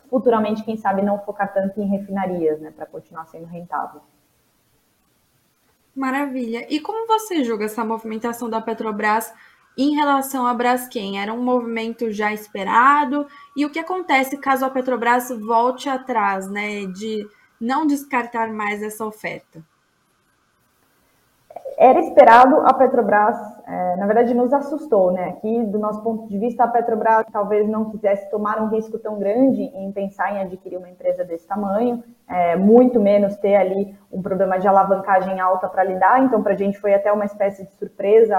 futuramente, 0.09 0.63
quem 0.63 0.77
sabe, 0.77 1.01
não 1.01 1.19
focar 1.19 1.51
tanto 1.51 1.81
em 1.81 1.87
refinarias, 1.87 2.61
né, 2.61 2.71
para 2.71 2.85
continuar 2.85 3.25
sendo 3.25 3.47
rentável. 3.47 4.01
Maravilha. 5.95 6.67
E 6.71 6.79
como 6.79 7.07
você 7.07 7.43
julga 7.43 7.65
essa 7.65 7.83
movimentação 7.83 8.49
da 8.49 8.61
Petrobras 8.61 9.33
em 9.75 9.95
relação 9.95 10.45
à 10.45 10.53
Braskem? 10.53 11.19
Era 11.19 11.33
um 11.33 11.41
movimento 11.41 12.11
já 12.11 12.31
esperado? 12.31 13.27
E 13.55 13.65
o 13.65 13.71
que 13.71 13.79
acontece 13.79 14.37
caso 14.37 14.65
a 14.65 14.69
Petrobras 14.69 15.29
volte 15.29 15.89
atrás, 15.89 16.47
né, 16.47 16.85
de 16.85 17.27
não 17.59 17.85
descartar 17.87 18.51
mais 18.53 18.83
essa 18.83 19.05
oferta? 19.05 19.63
Era 21.77 21.99
esperado 21.99 22.57
a 22.65 22.73
Petrobras, 22.73 23.37
é, 23.67 23.95
na 23.95 24.05
verdade, 24.05 24.33
nos 24.33 24.53
assustou, 24.53 25.11
né? 25.11 25.29
Aqui, 25.29 25.63
do 25.65 25.79
nosso 25.79 26.01
ponto 26.03 26.27
de 26.27 26.37
vista, 26.37 26.63
a 26.63 26.67
Petrobras 26.67 27.25
talvez 27.31 27.67
não 27.67 27.89
quisesse 27.89 28.29
tomar 28.29 28.61
um 28.61 28.67
risco 28.67 28.97
tão 28.99 29.17
grande 29.17 29.61
em 29.61 29.91
pensar 29.91 30.33
em 30.33 30.41
adquirir 30.41 30.77
uma 30.77 30.89
empresa 30.89 31.23
desse 31.23 31.47
tamanho, 31.47 32.03
é, 32.27 32.55
muito 32.55 32.99
menos 32.99 33.35
ter 33.37 33.55
ali 33.55 33.95
um 34.11 34.21
problema 34.21 34.59
de 34.59 34.67
alavancagem 34.67 35.39
alta 35.39 35.67
para 35.67 35.83
lidar. 35.83 36.23
Então, 36.23 36.41
para 36.41 36.53
a 36.53 36.57
gente 36.57 36.79
foi 36.79 36.93
até 36.93 37.11
uma 37.11 37.25
espécie 37.25 37.65
de 37.65 37.73
surpresa, 37.73 38.37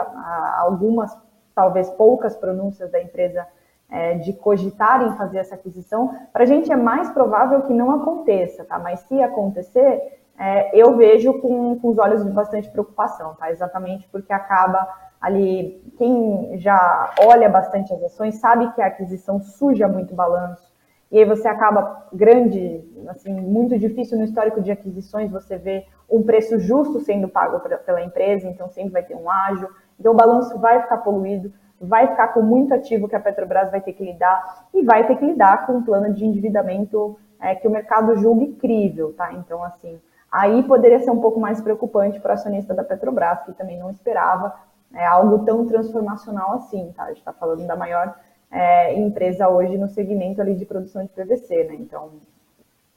algumas, 0.59 1.17
talvez 1.55 1.91
poucas 1.91 2.37
pronúncias 2.37 2.91
da 2.91 3.01
empresa 3.01 3.47
é, 3.91 4.15
de 4.15 4.33
cogitarem 4.33 5.17
fazer 5.17 5.39
essa 5.39 5.55
aquisição. 5.55 6.15
Para 6.33 6.43
a 6.43 6.47
gente 6.47 6.73
é 6.73 6.77
mais 6.77 7.11
provável 7.11 7.63
que 7.63 7.73
não 7.73 7.91
aconteça, 7.91 8.65
tá? 8.65 8.79
Mas 8.79 9.01
se 9.01 9.23
acontecer, 9.23 10.24
é, 10.39 10.77
eu 10.79 10.97
vejo 10.97 11.41
com, 11.41 11.79
com 11.79 11.89
os 11.89 11.99
olhos 11.99 12.25
de 12.25 12.31
bastante 12.31 12.71
preocupação, 12.71 13.35
tá? 13.35 13.51
Exatamente 13.51 14.09
porque 14.09 14.33
acaba 14.33 14.89
ali, 15.21 15.83
quem 15.97 16.59
já 16.59 17.15
olha 17.21 17.49
bastante 17.49 17.95
as 17.95 18.03
ações 18.03 18.37
sabe 18.37 18.71
que 18.73 18.83
a 18.83 18.87
aquisição 18.87 19.41
suja 19.41 19.89
muito 19.89 20.15
balanço, 20.15 20.75
e 21.11 21.19
aí 21.19 21.25
você 21.25 21.47
acaba 21.47 22.09
grande, 22.13 22.83
assim, 23.09 23.33
muito 23.33 23.79
difícil 23.79 24.19
no 24.19 24.25
histórico 24.25 24.61
de 24.61 24.73
aquisições 24.73 25.31
você 25.31 25.57
vê 25.57 25.87
um 26.11 26.23
preço 26.23 26.59
justo 26.59 27.01
sendo 27.01 27.29
pago 27.29 27.61
pela 27.61 28.03
empresa, 28.03 28.49
então 28.49 28.69
sempre 28.69 28.93
vai 28.93 29.03
ter 29.03 29.15
um 29.15 29.31
ágio, 29.31 29.69
então 29.99 30.13
o 30.13 30.17
balanço 30.17 30.59
vai 30.59 30.83
ficar 30.83 30.99
poluído, 30.99 31.53
vai 31.81 32.09
ficar 32.09 32.29
com 32.29 32.43
muito 32.43 32.75
ativo 32.75 33.09
que 33.09 33.15
a 33.15 33.21
Petrobras 33.21 33.71
vai 33.71 33.81
ter 33.81 33.93
que 33.93 34.05
lidar 34.05 34.67
e 34.75 34.83
vai 34.83 35.07
ter 35.07 35.17
que 35.17 35.25
lidar 35.25 35.67
com 35.67 35.75
um 35.75 35.83
plano 35.85 36.13
de 36.13 36.25
endividamento 36.25 37.17
é, 37.41 37.55
que 37.55 37.69
o 37.69 37.71
mercado 37.71 38.17
julga 38.17 38.43
incrível, 38.45 39.13
tá? 39.13 39.33
Então, 39.35 39.63
assim, 39.63 40.01
aí 40.35 40.65
poderia 40.65 40.99
ser 40.99 41.13
um 41.13 41.21
pouco 41.21 41.39
mais 41.39 41.61
preocupante 41.61 42.19
para 42.19 42.33
o 42.33 42.35
acionista 42.35 42.75
da 42.75 42.83
Petrobras, 42.83 43.45
que 43.45 43.53
também 43.53 43.79
não 43.79 43.89
esperava 43.89 44.53
é, 44.93 45.07
algo 45.07 45.45
tão 45.45 45.65
transformacional 45.65 46.55
assim, 46.55 46.93
tá? 46.97 47.05
A 47.05 47.09
gente 47.09 47.19
está 47.19 47.33
falando 47.33 47.65
da 47.67 47.77
maior 47.77 48.17
é, 48.51 48.99
empresa 48.99 49.49
hoje 49.49 49.79
no 49.79 49.89
segmento 49.89 50.41
ali 50.41 50.57
de 50.57 50.67
produção 50.67 51.05
de 51.05 51.09
PVC, 51.11 51.65
né? 51.65 51.75
Então, 51.75 52.11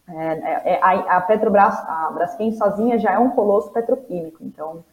é, 0.10 0.16
é, 0.16 0.74
é 0.74 0.80
a, 0.82 1.18
a, 1.18 1.22
Petrobras, 1.22 1.76
a 1.88 2.12
Braskem 2.12 2.52
sozinha 2.54 2.98
já 2.98 3.14
é 3.14 3.20
um 3.20 3.30
colosso 3.30 3.72
petroquímico, 3.72 4.44
então 4.44 4.84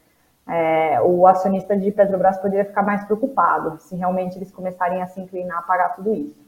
é, 0.46 1.00
o 1.00 1.26
acionista 1.26 1.74
de 1.74 1.90
Petrobras 1.92 2.36
poderia 2.36 2.66
ficar 2.66 2.82
mais 2.82 3.04
preocupado 3.04 3.78
se 3.80 3.96
realmente 3.96 4.36
eles 4.36 4.52
começarem 4.52 5.00
a 5.00 5.06
se 5.06 5.18
inclinar 5.18 5.60
a 5.60 5.62
pagar 5.62 5.96
tudo 5.96 6.12
isso. 6.12 6.44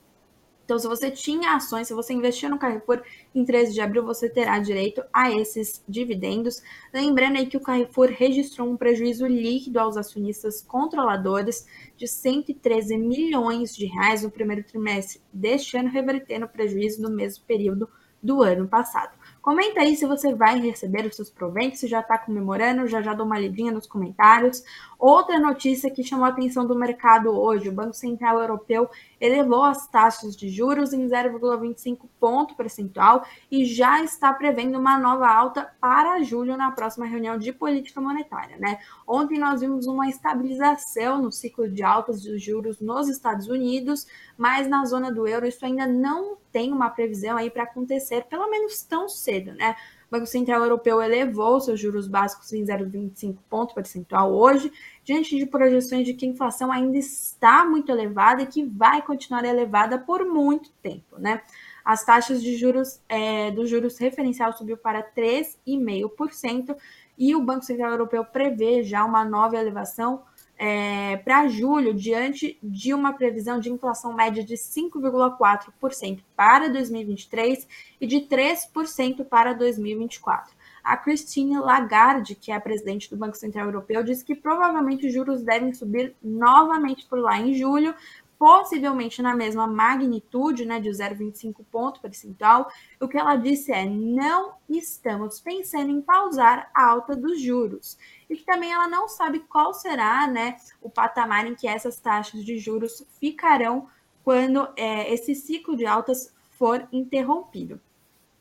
Então, 0.71 0.79
se 0.79 0.87
você 0.87 1.11
tinha 1.11 1.53
ações, 1.53 1.89
se 1.89 1.93
você 1.93 2.13
investiu 2.13 2.49
no 2.49 2.57
Carrefour 2.57 3.01
em 3.35 3.43
13 3.43 3.73
de 3.73 3.81
abril, 3.81 4.05
você 4.05 4.29
terá 4.29 4.57
direito 4.57 5.03
a 5.11 5.29
esses 5.29 5.83
dividendos. 5.85 6.63
Lembrando 6.93 7.39
aí 7.39 7.45
que 7.45 7.57
o 7.57 7.59
Carrefour 7.59 8.07
registrou 8.09 8.69
um 8.69 8.77
prejuízo 8.77 9.27
líquido 9.27 9.81
aos 9.81 9.97
acionistas 9.97 10.61
controladores 10.61 11.67
de 11.97 12.07
113 12.07 12.97
milhões 12.97 13.75
de 13.75 13.85
reais 13.85 14.23
no 14.23 14.31
primeiro 14.31 14.63
trimestre 14.63 15.21
deste 15.33 15.75
ano, 15.75 15.89
revertendo 15.89 16.45
o 16.45 16.49
prejuízo 16.49 17.01
no 17.01 17.09
mesmo 17.09 17.43
período 17.43 17.89
do 18.23 18.41
ano 18.41 18.65
passado. 18.65 19.11
Comenta 19.41 19.81
aí 19.81 19.95
se 19.95 20.05
você 20.05 20.35
vai 20.35 20.59
receber 20.59 21.03
os 21.07 21.15
seus 21.15 21.29
proventos, 21.29 21.79
se 21.79 21.87
já 21.87 22.01
está 22.01 22.15
comemorando, 22.15 22.87
já 22.87 23.01
já 23.01 23.15
dou 23.15 23.25
uma 23.25 23.39
lidinha 23.39 23.71
nos 23.71 23.87
comentários. 23.87 24.63
Outra 24.99 25.39
notícia 25.39 25.89
que 25.89 26.03
chamou 26.03 26.25
a 26.25 26.29
atenção 26.29 26.67
do 26.67 26.75
mercado 26.75 27.31
hoje, 27.31 27.67
o 27.67 27.71
Banco 27.71 27.93
Central 27.93 28.39
Europeu 28.39 28.87
elevou 29.19 29.63
as 29.63 29.87
taxas 29.87 30.35
de 30.35 30.47
juros 30.47 30.93
em 30.93 31.07
0,25 31.07 32.07
ponto 32.19 32.55
percentual 32.55 33.25
e 33.49 33.65
já 33.65 34.03
está 34.03 34.31
prevendo 34.31 34.77
uma 34.77 34.99
nova 34.99 35.27
alta 35.27 35.73
para 35.81 36.21
julho 36.21 36.55
na 36.55 36.69
próxima 36.69 37.07
reunião 37.07 37.35
de 37.39 37.51
política 37.51 37.99
monetária, 37.99 38.57
né? 38.59 38.77
Ontem 39.07 39.39
nós 39.39 39.61
vimos 39.61 39.87
uma 39.87 40.07
estabilização 40.07 41.19
no 41.19 41.31
ciclo 41.31 41.67
de 41.67 41.81
altas 41.81 42.21
dos 42.21 42.39
juros 42.39 42.79
nos 42.79 43.09
Estados 43.09 43.47
Unidos, 43.47 44.05
mas 44.37 44.67
na 44.67 44.85
zona 44.85 45.11
do 45.11 45.27
euro 45.27 45.47
isso 45.47 45.65
ainda 45.65 45.87
não 45.87 46.37
tem 46.51 46.71
uma 46.71 46.89
previsão 46.89 47.37
aí 47.37 47.49
para 47.49 47.63
acontecer, 47.63 48.25
pelo 48.25 48.49
menos 48.49 48.83
tão 48.83 49.07
cedo, 49.07 49.53
né? 49.53 49.75
O 50.07 50.11
Banco 50.11 50.25
Central 50.25 50.61
Europeu 50.61 51.01
elevou 51.01 51.61
seus 51.61 51.79
juros 51.79 52.07
básicos 52.07 52.51
em 52.51 52.65
0,25 52.65 53.37
ponto 53.49 53.73
percentual 53.73 54.33
hoje, 54.33 54.71
diante 55.03 55.37
de 55.37 55.45
projeções 55.45 56.05
de 56.05 56.13
que 56.13 56.25
a 56.25 56.29
inflação 56.29 56.71
ainda 56.71 56.97
está 56.97 57.63
muito 57.63 57.91
elevada 57.91 58.41
e 58.41 58.47
que 58.47 58.63
vai 58.63 59.01
continuar 59.01 59.45
elevada 59.45 59.97
por 59.97 60.25
muito 60.25 60.69
tempo, 60.81 61.17
né? 61.17 61.41
As 61.83 62.03
taxas 62.03 62.43
de 62.43 62.57
juros 62.57 63.01
é, 63.07 63.51
do 63.51 63.65
juros 63.65 63.97
referencial 63.97 64.53
subiu 64.53 64.77
para 64.77 65.01
3,5% 65.01 66.75
e 67.17 67.35
o 67.35 67.41
Banco 67.41 67.63
Central 67.63 67.91
Europeu 67.91 68.25
prevê 68.25 68.83
já 68.83 69.05
uma 69.05 69.23
nova 69.23 69.57
elevação 69.57 70.23
é, 70.63 71.17
para 71.17 71.47
julho, 71.47 71.91
diante 71.91 72.55
de 72.61 72.93
uma 72.93 73.13
previsão 73.13 73.59
de 73.59 73.71
inflação 73.71 74.13
média 74.13 74.43
de 74.43 74.53
5,4% 74.53 76.19
para 76.35 76.69
2023 76.69 77.67
e 77.99 78.05
de 78.05 78.17
3% 78.17 79.25
para 79.25 79.53
2024. 79.53 80.53
A 80.83 80.95
Christine 80.95 81.57
Lagarde, 81.57 82.35
que 82.35 82.51
é 82.51 82.55
a 82.55 82.61
presidente 82.61 83.09
do 83.09 83.17
Banco 83.17 83.37
Central 83.37 83.65
Europeu, 83.65 84.03
disse 84.03 84.23
que 84.23 84.35
provavelmente 84.35 85.07
os 85.07 85.13
juros 85.13 85.41
devem 85.41 85.73
subir 85.73 86.15
novamente 86.21 87.07
por 87.07 87.17
lá 87.17 87.39
em 87.39 87.55
julho, 87.55 87.95
possivelmente 88.41 89.21
na 89.21 89.35
mesma 89.35 89.67
magnitude, 89.67 90.65
né, 90.65 90.79
de 90.79 90.89
0,25 90.89 91.63
ponto 91.71 92.01
percentual. 92.01 92.71
O 92.99 93.07
que 93.07 93.15
ela 93.15 93.35
disse 93.35 93.71
é: 93.71 93.85
não 93.85 94.55
estamos 94.67 95.39
pensando 95.39 95.91
em 95.91 96.01
pausar 96.01 96.67
a 96.73 96.87
alta 96.87 97.15
dos 97.15 97.39
juros. 97.39 97.99
E 98.27 98.35
que 98.35 98.43
também 98.43 98.73
ela 98.73 98.87
não 98.87 99.07
sabe 99.07 99.41
qual 99.41 99.75
será, 99.75 100.25
né, 100.25 100.55
o 100.81 100.89
patamar 100.89 101.45
em 101.45 101.53
que 101.53 101.67
essas 101.67 101.99
taxas 101.99 102.43
de 102.43 102.57
juros 102.57 103.05
ficarão 103.19 103.87
quando 104.23 104.67
é, 104.75 105.13
esse 105.13 105.35
ciclo 105.35 105.77
de 105.77 105.85
altas 105.85 106.33
for 106.57 106.87
interrompido. 106.91 107.79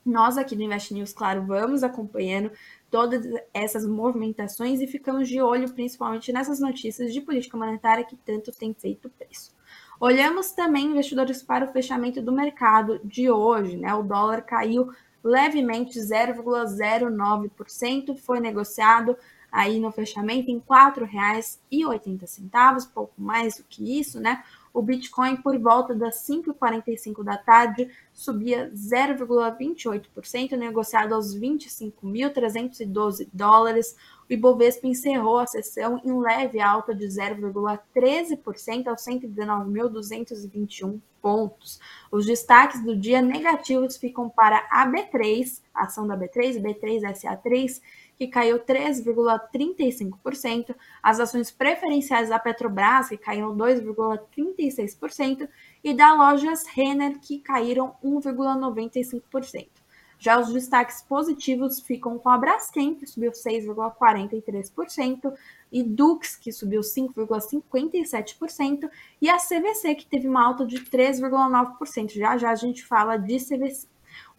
Nós 0.02 0.38
aqui 0.38 0.56
do 0.56 0.62
Invest 0.62 0.94
News, 0.94 1.12
claro, 1.12 1.44
vamos 1.44 1.82
acompanhando 1.82 2.50
todas 2.90 3.22
essas 3.52 3.86
movimentações 3.86 4.80
e 4.80 4.86
ficamos 4.86 5.28
de 5.28 5.42
olho 5.42 5.70
principalmente 5.74 6.32
nessas 6.32 6.58
notícias 6.58 7.12
de 7.12 7.20
política 7.20 7.58
monetária 7.58 8.02
que 8.02 8.16
tanto 8.16 8.50
tem 8.50 8.72
feito 8.72 9.10
preço. 9.10 9.59
Olhamos 10.00 10.50
também, 10.52 10.86
investidores, 10.86 11.42
para 11.42 11.66
o 11.66 11.72
fechamento 11.72 12.22
do 12.22 12.32
mercado 12.32 12.98
de 13.04 13.30
hoje, 13.30 13.76
né? 13.76 13.94
O 13.94 14.02
dólar 14.02 14.40
caiu 14.40 14.90
levemente 15.22 16.00
0,09%, 16.00 18.16
foi 18.16 18.40
negociado 18.40 19.14
aí 19.52 19.78
no 19.78 19.92
fechamento 19.92 20.50
em 20.50 20.56
R$ 20.56 20.62
4,80, 20.66 22.88
pouco 22.94 23.20
mais 23.20 23.58
do 23.58 23.64
que 23.64 24.00
isso, 24.00 24.18
né? 24.18 24.42
O 24.72 24.80
Bitcoin, 24.80 25.36
por 25.36 25.58
volta 25.58 25.94
das 25.94 26.26
5h45 26.26 27.22
da 27.22 27.36
tarde, 27.36 27.90
subia 28.14 28.72
0,28%, 28.74 30.52
negociado 30.52 31.14
aos 31.14 31.36
25.312 31.36 33.28
dólares. 33.32 33.96
O 34.30 34.32
Ibovespa 34.32 34.86
encerrou 34.86 35.40
a 35.40 35.46
sessão 35.46 36.00
em 36.04 36.16
leve 36.16 36.60
alta 36.60 36.94
de 36.94 37.04
0,13% 37.04 38.86
aos 38.86 39.04
119.221 39.04 41.00
pontos. 41.20 41.80
Os 42.12 42.24
destaques 42.24 42.80
do 42.84 42.96
dia 42.96 43.20
negativos 43.20 43.96
ficam 43.96 44.30
para 44.30 44.64
a 44.70 44.86
B3, 44.86 45.60
a 45.74 45.86
ação 45.86 46.06
da 46.06 46.16
B3, 46.16 46.62
B3SA3, 46.62 47.82
que 48.16 48.28
caiu 48.28 48.60
3,35%, 48.60 50.76
as 51.02 51.18
ações 51.18 51.50
preferenciais 51.50 52.28
da 52.28 52.38
Petrobras, 52.38 53.08
que 53.08 53.16
caíram 53.16 53.56
2,36%, 53.56 55.48
e 55.82 55.92
da 55.92 56.14
Lojas 56.14 56.64
Renner, 56.68 57.18
que 57.18 57.40
caíram 57.40 57.96
1,95%. 58.04 59.79
Já 60.20 60.38
os 60.38 60.52
destaques 60.52 61.00
positivos 61.00 61.80
ficam 61.80 62.18
com 62.18 62.28
a 62.28 62.36
Braskem, 62.36 62.94
que 62.94 63.06
subiu 63.06 63.32
6,43%, 63.32 65.32
e 65.72 65.82
Dux, 65.82 66.36
que 66.36 66.52
subiu 66.52 66.82
5,57%, 66.82 68.90
e 69.18 69.30
a 69.30 69.38
CVC, 69.38 69.94
que 69.94 70.06
teve 70.06 70.28
uma 70.28 70.44
alta 70.44 70.66
de 70.66 70.80
3,9%. 70.80 72.12
Já 72.12 72.36
já 72.36 72.50
a 72.50 72.54
gente 72.54 72.84
fala 72.84 73.16
de 73.16 73.38
CVC. 73.38 73.88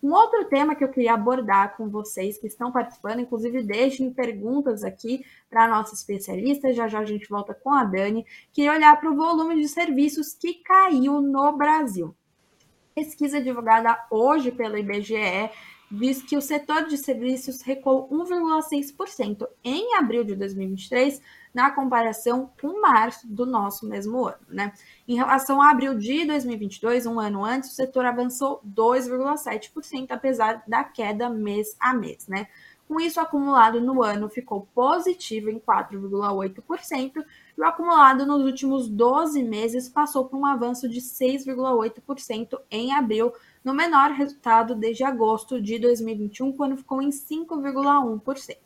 Um 0.04 0.14
outro 0.14 0.46
tema 0.46 0.76
que 0.76 0.84
eu 0.84 0.90
queria 0.90 1.16
abordar 1.16 1.76
com 1.76 1.90
vocês 1.90 2.38
que 2.38 2.46
estão 2.46 2.72
participando, 2.72 3.22
inclusive 3.22 3.64
deixem 3.64 4.14
perguntas 4.14 4.84
aqui 4.84 5.26
para 5.50 5.66
a 5.66 5.68
nossa 5.68 5.96
especialista, 5.96 6.72
já 6.74 6.88
já 6.88 7.00
a 7.00 7.06
gente 7.06 7.28
volta 7.28 7.56
com 7.56 7.74
a 7.74 7.84
Dani, 7.84 8.24
queria 8.54 8.74
olhar 8.74 9.00
para 9.00 9.10
o 9.10 9.16
volume 9.16 9.60
de 9.60 9.68
serviços 9.68 10.32
que 10.34 10.54
caiu 10.56 11.22
no 11.22 11.58
Brasil. 11.58 12.16
Pesquisa 12.94 13.42
divulgada 13.42 13.98
hoje 14.12 14.52
pelo 14.52 14.78
IBGE 14.78 15.50
diz 15.92 16.22
que 16.22 16.38
o 16.38 16.42
setor 16.42 16.86
de 16.86 16.98
serviços 16.98 17.62
recuou 17.62 18.08
1,6% 18.10 19.48
em 19.64 19.96
abril 19.96 20.24
de 20.24 20.36
2023 20.36 21.22
na 21.54 21.70
comparação 21.70 22.50
com 22.62 22.82
março 22.82 23.28
do 23.28 23.46
nosso 23.46 23.86
mesmo 23.86 24.26
ano, 24.26 24.40
né? 24.48 24.72
Em 25.06 25.16
relação 25.16 25.62
a 25.62 25.70
abril 25.70 25.98
de 25.98 26.26
2022, 26.26 27.06
um 27.06 27.20
ano 27.20 27.44
antes, 27.44 27.72
o 27.72 27.76
setor 27.76 28.06
avançou 28.06 28.62
2,7%, 28.66 30.12
apesar 30.12 30.64
da 30.66 30.84
queda 30.84 31.30
mês 31.30 31.76
a 31.78 31.94
mês, 31.94 32.28
né? 32.28 32.48
Com 32.88 33.00
isso, 33.00 33.20
o 33.20 33.24
acumulado 33.24 33.80
no 33.80 34.04
ano 34.04 34.28
ficou 34.28 34.68
positivo 34.74 35.50
em 35.50 35.60
4,8%, 35.60 37.24
e 37.58 37.62
o 37.62 37.66
acumulado 37.66 38.26
nos 38.26 38.44
últimos 38.44 38.90
12 38.90 39.44
meses 39.44 39.88
passou 39.88 40.26
por 40.26 40.38
um 40.38 40.46
avanço 40.46 40.90
de 40.90 41.00
6,8% 41.00 42.60
em 42.70 42.94
abril, 42.94 43.34
no 43.64 43.74
menor 43.74 44.12
resultado 44.12 44.76
desde 44.76 45.04
agosto 45.04 45.62
de 45.62 45.78
2021, 45.80 46.54
quando 46.54 46.78
ficou 46.78 47.02
em 47.02 47.10
5,1%. 47.10 48.58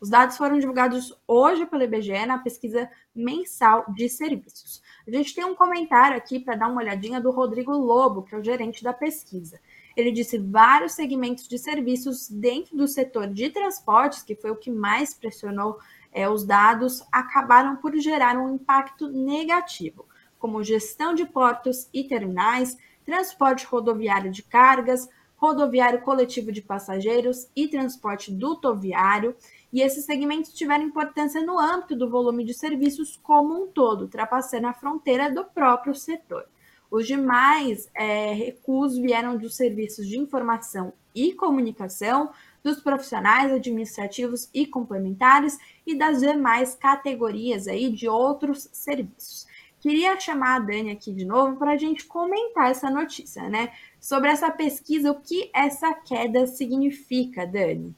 Os 0.00 0.08
dados 0.08 0.38
foram 0.38 0.58
divulgados 0.58 1.14
hoje 1.28 1.66
pelo 1.66 1.82
IBGE 1.82 2.24
na 2.24 2.38
pesquisa 2.38 2.90
mensal 3.14 3.84
de 3.92 4.08
serviços. 4.08 4.82
A 5.06 5.10
gente 5.10 5.34
tem 5.34 5.44
um 5.44 5.54
comentário 5.54 6.16
aqui 6.16 6.40
para 6.40 6.56
dar 6.56 6.68
uma 6.68 6.80
olhadinha 6.80 7.20
do 7.20 7.30
Rodrigo 7.30 7.72
Lobo, 7.72 8.22
que 8.22 8.34
é 8.34 8.38
o 8.38 8.42
gerente 8.42 8.82
da 8.82 8.94
pesquisa. 8.94 9.60
Ele 9.94 10.10
disse 10.10 10.38
vários 10.38 10.92
segmentos 10.92 11.46
de 11.46 11.58
serviços 11.58 12.30
dentro 12.30 12.76
do 12.76 12.88
setor 12.88 13.26
de 13.26 13.50
transportes, 13.50 14.22
que 14.22 14.34
foi 14.34 14.50
o 14.50 14.56
que 14.56 14.70
mais 14.70 15.12
pressionou 15.12 15.78
é, 16.10 16.28
os 16.28 16.44
dados, 16.44 17.02
acabaram 17.12 17.76
por 17.76 17.94
gerar 17.96 18.38
um 18.38 18.54
impacto 18.54 19.08
negativo, 19.08 20.06
como 20.38 20.64
gestão 20.64 21.12
de 21.14 21.26
portos 21.26 21.88
e 21.92 22.04
terminais, 22.04 22.78
transporte 23.10 23.66
rodoviário 23.66 24.30
de 24.30 24.40
cargas, 24.40 25.08
rodoviário 25.34 26.00
coletivo 26.00 26.52
de 26.52 26.62
passageiros 26.62 27.50
e 27.56 27.66
transporte 27.66 28.30
dutoviário 28.30 29.34
e 29.72 29.82
esses 29.82 30.04
segmentos 30.04 30.52
tiveram 30.52 30.84
importância 30.84 31.44
no 31.44 31.58
âmbito 31.58 31.96
do 31.96 32.08
volume 32.08 32.44
de 32.44 32.54
serviços 32.54 33.18
como 33.20 33.64
um 33.64 33.66
todo, 33.66 34.02
ultrapassando 34.02 34.68
a 34.68 34.72
fronteira 34.72 35.28
do 35.28 35.44
próprio 35.44 35.92
setor. 35.92 36.44
Os 36.88 37.04
demais 37.04 37.90
é, 37.94 38.32
recuos 38.32 38.96
vieram 38.96 39.36
dos 39.36 39.56
serviços 39.56 40.06
de 40.06 40.16
informação 40.16 40.92
e 41.12 41.32
comunicação, 41.32 42.30
dos 42.62 42.78
profissionais 42.80 43.50
administrativos 43.50 44.48
e 44.54 44.66
complementares 44.66 45.58
e 45.84 45.96
das 45.96 46.20
demais 46.20 46.76
categorias 46.76 47.66
aí 47.66 47.90
de 47.90 48.08
outros 48.08 48.68
serviços. 48.72 49.49
Queria 49.80 50.20
chamar 50.20 50.56
a 50.56 50.58
Dani 50.58 50.90
aqui 50.92 51.12
de 51.12 51.24
novo 51.24 51.56
para 51.56 51.72
a 51.72 51.76
gente 51.76 52.06
comentar 52.06 52.70
essa 52.70 52.90
notícia, 52.90 53.48
né? 53.48 53.70
Sobre 53.98 54.28
essa 54.28 54.50
pesquisa, 54.50 55.10
o 55.10 55.20
que 55.20 55.50
essa 55.54 55.92
queda 55.94 56.46
significa, 56.46 57.46
Dani? 57.46 57.94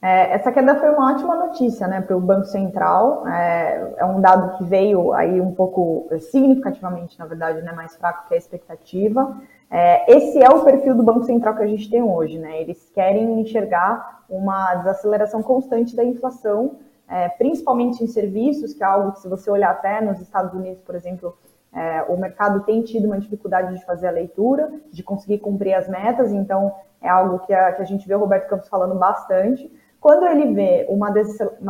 É, 0.00 0.34
essa 0.34 0.52
queda 0.52 0.78
foi 0.78 0.90
uma 0.90 1.12
ótima 1.12 1.34
notícia 1.34 1.88
né, 1.88 2.00
para 2.00 2.16
o 2.16 2.20
Banco 2.20 2.44
Central. 2.44 3.26
É, 3.26 3.94
é, 3.96 4.04
um 4.04 4.20
dado 4.20 4.56
que 4.56 4.64
veio 4.64 5.12
aí 5.12 5.40
um 5.40 5.52
pouco 5.52 6.06
significativamente, 6.20 7.18
na 7.18 7.26
verdade, 7.26 7.60
né, 7.62 7.72
mais 7.72 7.96
fraco 7.96 8.28
que 8.28 8.34
a 8.34 8.36
expectativa. 8.36 9.36
É, 9.68 10.16
esse 10.16 10.40
é 10.40 10.48
o 10.48 10.62
perfil 10.62 10.94
do 10.94 11.02
Banco 11.02 11.24
Central 11.24 11.56
que 11.56 11.64
a 11.64 11.66
gente 11.66 11.90
tem 11.90 12.02
hoje. 12.02 12.38
Né? 12.38 12.60
Eles 12.60 12.88
querem 12.94 13.40
enxergar 13.40 14.22
uma 14.30 14.76
desaceleração 14.76 15.42
constante 15.42 15.96
da 15.96 16.04
inflação, 16.04 16.76
é, 17.08 17.28
principalmente 17.28 18.02
em 18.02 18.06
serviços, 18.06 18.74
que 18.74 18.82
é 18.82 18.86
algo 18.86 19.12
que, 19.12 19.20
se 19.20 19.28
você 19.28 19.50
olhar 19.50 19.70
até 19.70 20.00
nos 20.00 20.20
Estados 20.20 20.52
Unidos, 20.52 20.82
por 20.82 20.94
exemplo, 20.94 21.36
é, 21.72 22.02
o 22.08 22.16
mercado 22.16 22.60
tem 22.64 22.82
tido 22.82 23.06
uma 23.06 23.18
dificuldade 23.18 23.74
de 23.74 23.84
fazer 23.84 24.08
a 24.08 24.10
leitura, 24.10 24.72
de 24.90 25.02
conseguir 25.02 25.38
cumprir 25.38 25.74
as 25.74 25.88
metas, 25.88 26.32
então 26.32 26.74
é 27.00 27.08
algo 27.08 27.40
que 27.40 27.52
a, 27.52 27.72
que 27.72 27.82
a 27.82 27.84
gente 27.84 28.08
vê 28.08 28.14
o 28.14 28.18
Roberto 28.18 28.48
Campos 28.48 28.68
falando 28.68 28.94
bastante. 28.94 29.70
Quando 30.00 30.26
ele 30.26 30.54
vê 30.54 30.86
uma, 30.88 31.10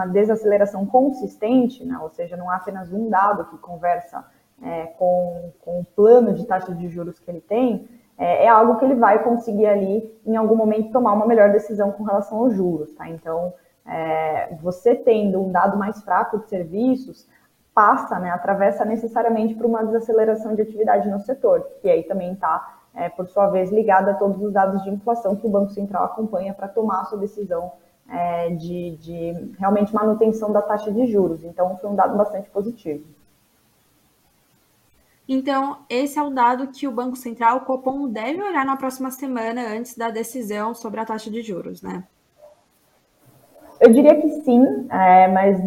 desaceleração 0.07 0.87
consistente, 0.87 1.85
né, 1.85 1.99
ou 2.01 2.11
seja, 2.11 2.37
não 2.37 2.51
há 2.51 2.57
apenas 2.57 2.93
um 2.93 3.09
dado 3.09 3.47
que 3.47 3.59
conversa 3.59 4.25
é, 4.63 4.87
com, 4.99 5.53
com, 5.61 5.81
o 5.81 5.85
plano 5.85 6.35
de 6.35 6.47
taxa 6.47 6.75
de 6.75 6.89
juros 6.89 7.19
que 7.19 7.31
ele 7.31 7.41
tem, 7.41 7.89
é, 8.19 8.45
é, 8.45 8.49
algo 8.49 8.77
que 8.77 8.85
ele 8.85 8.95
vai 8.95 9.23
conseguir 9.23 9.67
ali, 9.67 10.21
em 10.25 10.37
algum 10.37 10.57
momento, 10.57 10.93
tomar 10.93 11.13
uma 11.13 11.27
melhor 11.27 11.51
decisão 11.51 11.93
com 11.93 12.03
relação 12.03 12.39
aos 12.39 12.55
juros. 12.55 12.95
Tá? 12.95 13.09
Então, 13.09 13.53
é, 13.87 14.55
você 14.61 14.95
tendo 14.95 15.41
um 15.41 15.53
dado 15.53 15.77
mais 15.77 16.03
fraco 16.03 16.39
de 16.39 16.49
serviços, 16.49 17.27
passa, 17.75 18.19
né, 18.19 18.31
atravessa 18.31 18.85
necessariamente 18.85 19.55
por 19.55 19.67
uma 19.67 19.85
desaceleração 19.85 20.55
de 20.55 20.63
atividade 20.63 21.11
no 21.11 21.21
setor, 21.21 21.67
que 21.83 21.91
aí 21.91 22.03
também 22.05 22.33
está, 22.33 22.81
é, 22.95 23.09
por 23.11 23.27
sua 23.27 23.49
vez, 23.49 23.71
ligada 23.71 24.13
a 24.13 24.15
todos 24.15 24.41
os 24.43 24.53
dados 24.53 24.83
de 24.83 24.91
inflação 24.91 25.37
que 25.37 25.47
o 25.47 25.51
Banco 25.51 25.71
Central 25.71 26.05
acompanha 26.05 26.55
para 26.55 26.69
tomar 26.69 27.03
a 27.03 27.05
sua 27.05 27.19
decisão 27.19 27.73
é, 28.09 28.51
de, 28.51 28.97
de 28.97 29.55
realmente 29.59 29.95
manutenção 29.95 30.53
da 30.53 30.63
taxa 30.63 30.91
de 30.91 31.07
juros. 31.07 31.45
Então, 31.45 31.77
foi 31.77 31.91
um 31.91 31.95
dado 31.95 32.17
bastante 32.17 32.49
positivo. 32.49 33.05
Então, 35.29 35.81
esse 35.91 36.19
é 36.19 36.23
o 36.23 36.31
dado 36.31 36.69
que 36.69 36.87
o 36.87 36.93
Banco 36.93 37.17
Central, 37.17 37.59
o 37.59 37.61
Copom, 37.63 38.09
deve 38.09 38.43
olhar 38.43 38.65
na 38.65 38.77
próxima 38.77 39.11
semana 39.11 39.61
antes 39.77 39.97
da 39.97 40.09
decisão 40.09 40.73
sobre 40.73 41.01
a 41.01 41.05
taxa 41.05 41.31
de 41.31 41.43
juros, 41.43 41.83
né? 41.83 42.05
Eu 43.87 43.93
diria 43.93 44.21
que 44.21 44.29
sim, 44.43 44.89
é, 44.91 45.29
mas 45.29 45.61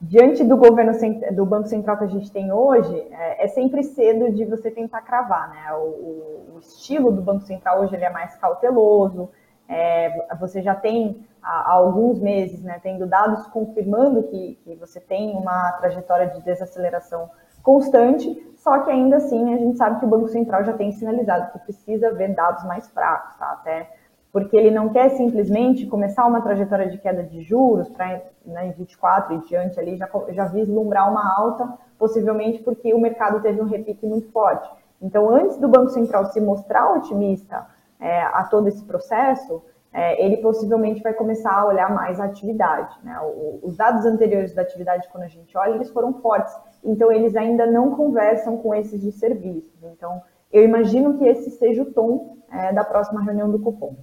diante 0.00 0.44
do 0.44 0.56
governo 0.56 0.92
do 1.32 1.44
Banco 1.44 1.66
Central 1.66 1.98
que 1.98 2.04
a 2.04 2.06
gente 2.08 2.30
tem 2.30 2.52
hoje, 2.52 2.96
é, 3.10 3.46
é 3.46 3.48
sempre 3.48 3.82
cedo 3.82 4.30
de 4.30 4.44
você 4.44 4.70
tentar 4.70 5.00
cravar, 5.00 5.50
né? 5.50 5.74
O, 5.74 6.54
o, 6.54 6.58
estilo 6.60 7.10
do 7.10 7.20
Banco 7.20 7.40
Central 7.40 7.82
hoje 7.82 7.96
ele 7.96 8.04
é 8.04 8.10
mais 8.10 8.36
cauteloso, 8.36 9.28
é, 9.68 10.08
você 10.38 10.62
já 10.62 10.72
tem 10.72 11.26
há, 11.42 11.72
alguns 11.72 12.20
meses, 12.20 12.62
né, 12.62 12.78
tendo 12.80 13.08
dados 13.08 13.44
confirmando 13.48 14.22
que, 14.22 14.56
que 14.62 14.76
você 14.76 15.00
tem 15.00 15.34
uma 15.34 15.72
trajetória 15.72 16.28
de 16.28 16.44
desaceleração 16.44 17.28
constante, 17.60 18.54
só 18.54 18.78
que 18.82 18.90
ainda 18.92 19.16
assim 19.16 19.52
a 19.52 19.56
gente 19.56 19.76
sabe 19.76 19.98
que 19.98 20.06
o 20.06 20.08
Banco 20.08 20.28
Central 20.28 20.62
já 20.62 20.74
tem 20.74 20.92
sinalizado 20.92 21.50
que 21.50 21.58
precisa 21.58 22.12
ver 22.12 22.36
dados 22.36 22.62
mais 22.66 22.88
fracos, 22.90 23.34
tá? 23.36 23.50
Até 23.50 23.90
porque 24.34 24.56
ele 24.56 24.72
não 24.72 24.88
quer 24.88 25.10
simplesmente 25.10 25.86
começar 25.86 26.26
uma 26.26 26.42
trajetória 26.42 26.90
de 26.90 26.98
queda 26.98 27.22
de 27.22 27.40
juros 27.42 27.88
para 27.88 28.20
né, 28.44 28.66
em 28.66 28.72
24 28.72 29.32
e 29.36 29.38
diante 29.46 29.78
ali 29.78 29.96
já, 29.96 30.10
já 30.30 30.46
vislumbrar 30.46 31.08
uma 31.08 31.32
alta, 31.38 31.72
possivelmente 31.96 32.60
porque 32.64 32.92
o 32.92 32.98
mercado 32.98 33.40
teve 33.40 33.60
um 33.60 33.64
repique 33.64 34.04
muito 34.04 34.28
forte. 34.32 34.68
Então, 35.00 35.30
antes 35.30 35.56
do 35.58 35.68
Banco 35.68 35.90
Central 35.90 36.26
se 36.26 36.40
mostrar 36.40 36.94
otimista 36.94 37.64
é, 38.00 38.22
a 38.22 38.42
todo 38.42 38.66
esse 38.66 38.84
processo, 38.84 39.62
é, 39.92 40.20
ele 40.26 40.38
possivelmente 40.38 41.00
vai 41.00 41.14
começar 41.14 41.54
a 41.54 41.66
olhar 41.66 41.94
mais 41.94 42.18
a 42.18 42.24
atividade. 42.24 42.92
Né? 43.04 43.16
O, 43.20 43.60
os 43.62 43.76
dados 43.76 44.04
anteriores 44.04 44.52
da 44.52 44.62
atividade, 44.62 45.08
quando 45.12 45.22
a 45.22 45.28
gente 45.28 45.56
olha, 45.56 45.76
eles 45.76 45.90
foram 45.90 46.12
fortes. 46.14 46.52
Então, 46.82 47.12
eles 47.12 47.36
ainda 47.36 47.66
não 47.66 47.94
conversam 47.94 48.56
com 48.56 48.74
esses 48.74 49.00
de 49.00 49.12
serviços. 49.12 49.80
Então, 49.84 50.20
eu 50.52 50.64
imagino 50.64 51.18
que 51.18 51.24
esse 51.24 51.52
seja 51.52 51.82
o 51.82 51.92
tom 51.92 52.36
é, 52.50 52.72
da 52.72 52.82
próxima 52.82 53.22
reunião 53.22 53.48
do 53.48 53.60
cupom. 53.60 53.94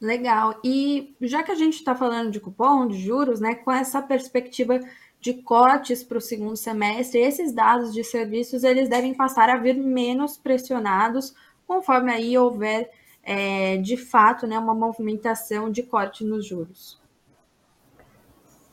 Legal. 0.00 0.60
E 0.62 1.14
já 1.22 1.42
que 1.42 1.50
a 1.50 1.54
gente 1.54 1.74
está 1.74 1.94
falando 1.94 2.30
de 2.30 2.40
cupom, 2.40 2.86
de 2.86 2.98
juros, 2.98 3.40
né, 3.40 3.54
com 3.54 3.72
essa 3.72 4.02
perspectiva 4.02 4.78
de 5.20 5.34
cortes 5.34 6.04
para 6.04 6.18
o 6.18 6.20
segundo 6.20 6.56
semestre, 6.56 7.20
esses 7.20 7.52
dados 7.52 7.92
de 7.92 8.04
serviços 8.04 8.62
eles 8.62 8.88
devem 8.88 9.14
passar 9.14 9.48
a 9.48 9.56
vir 9.56 9.74
menos 9.74 10.36
pressionados 10.36 11.34
conforme 11.66 12.12
aí 12.12 12.36
houver 12.36 12.90
é, 13.22 13.78
de 13.78 13.96
fato 13.96 14.46
né, 14.46 14.58
uma 14.58 14.74
movimentação 14.74 15.70
de 15.70 15.82
corte 15.82 16.24
nos 16.24 16.46
juros. 16.46 17.00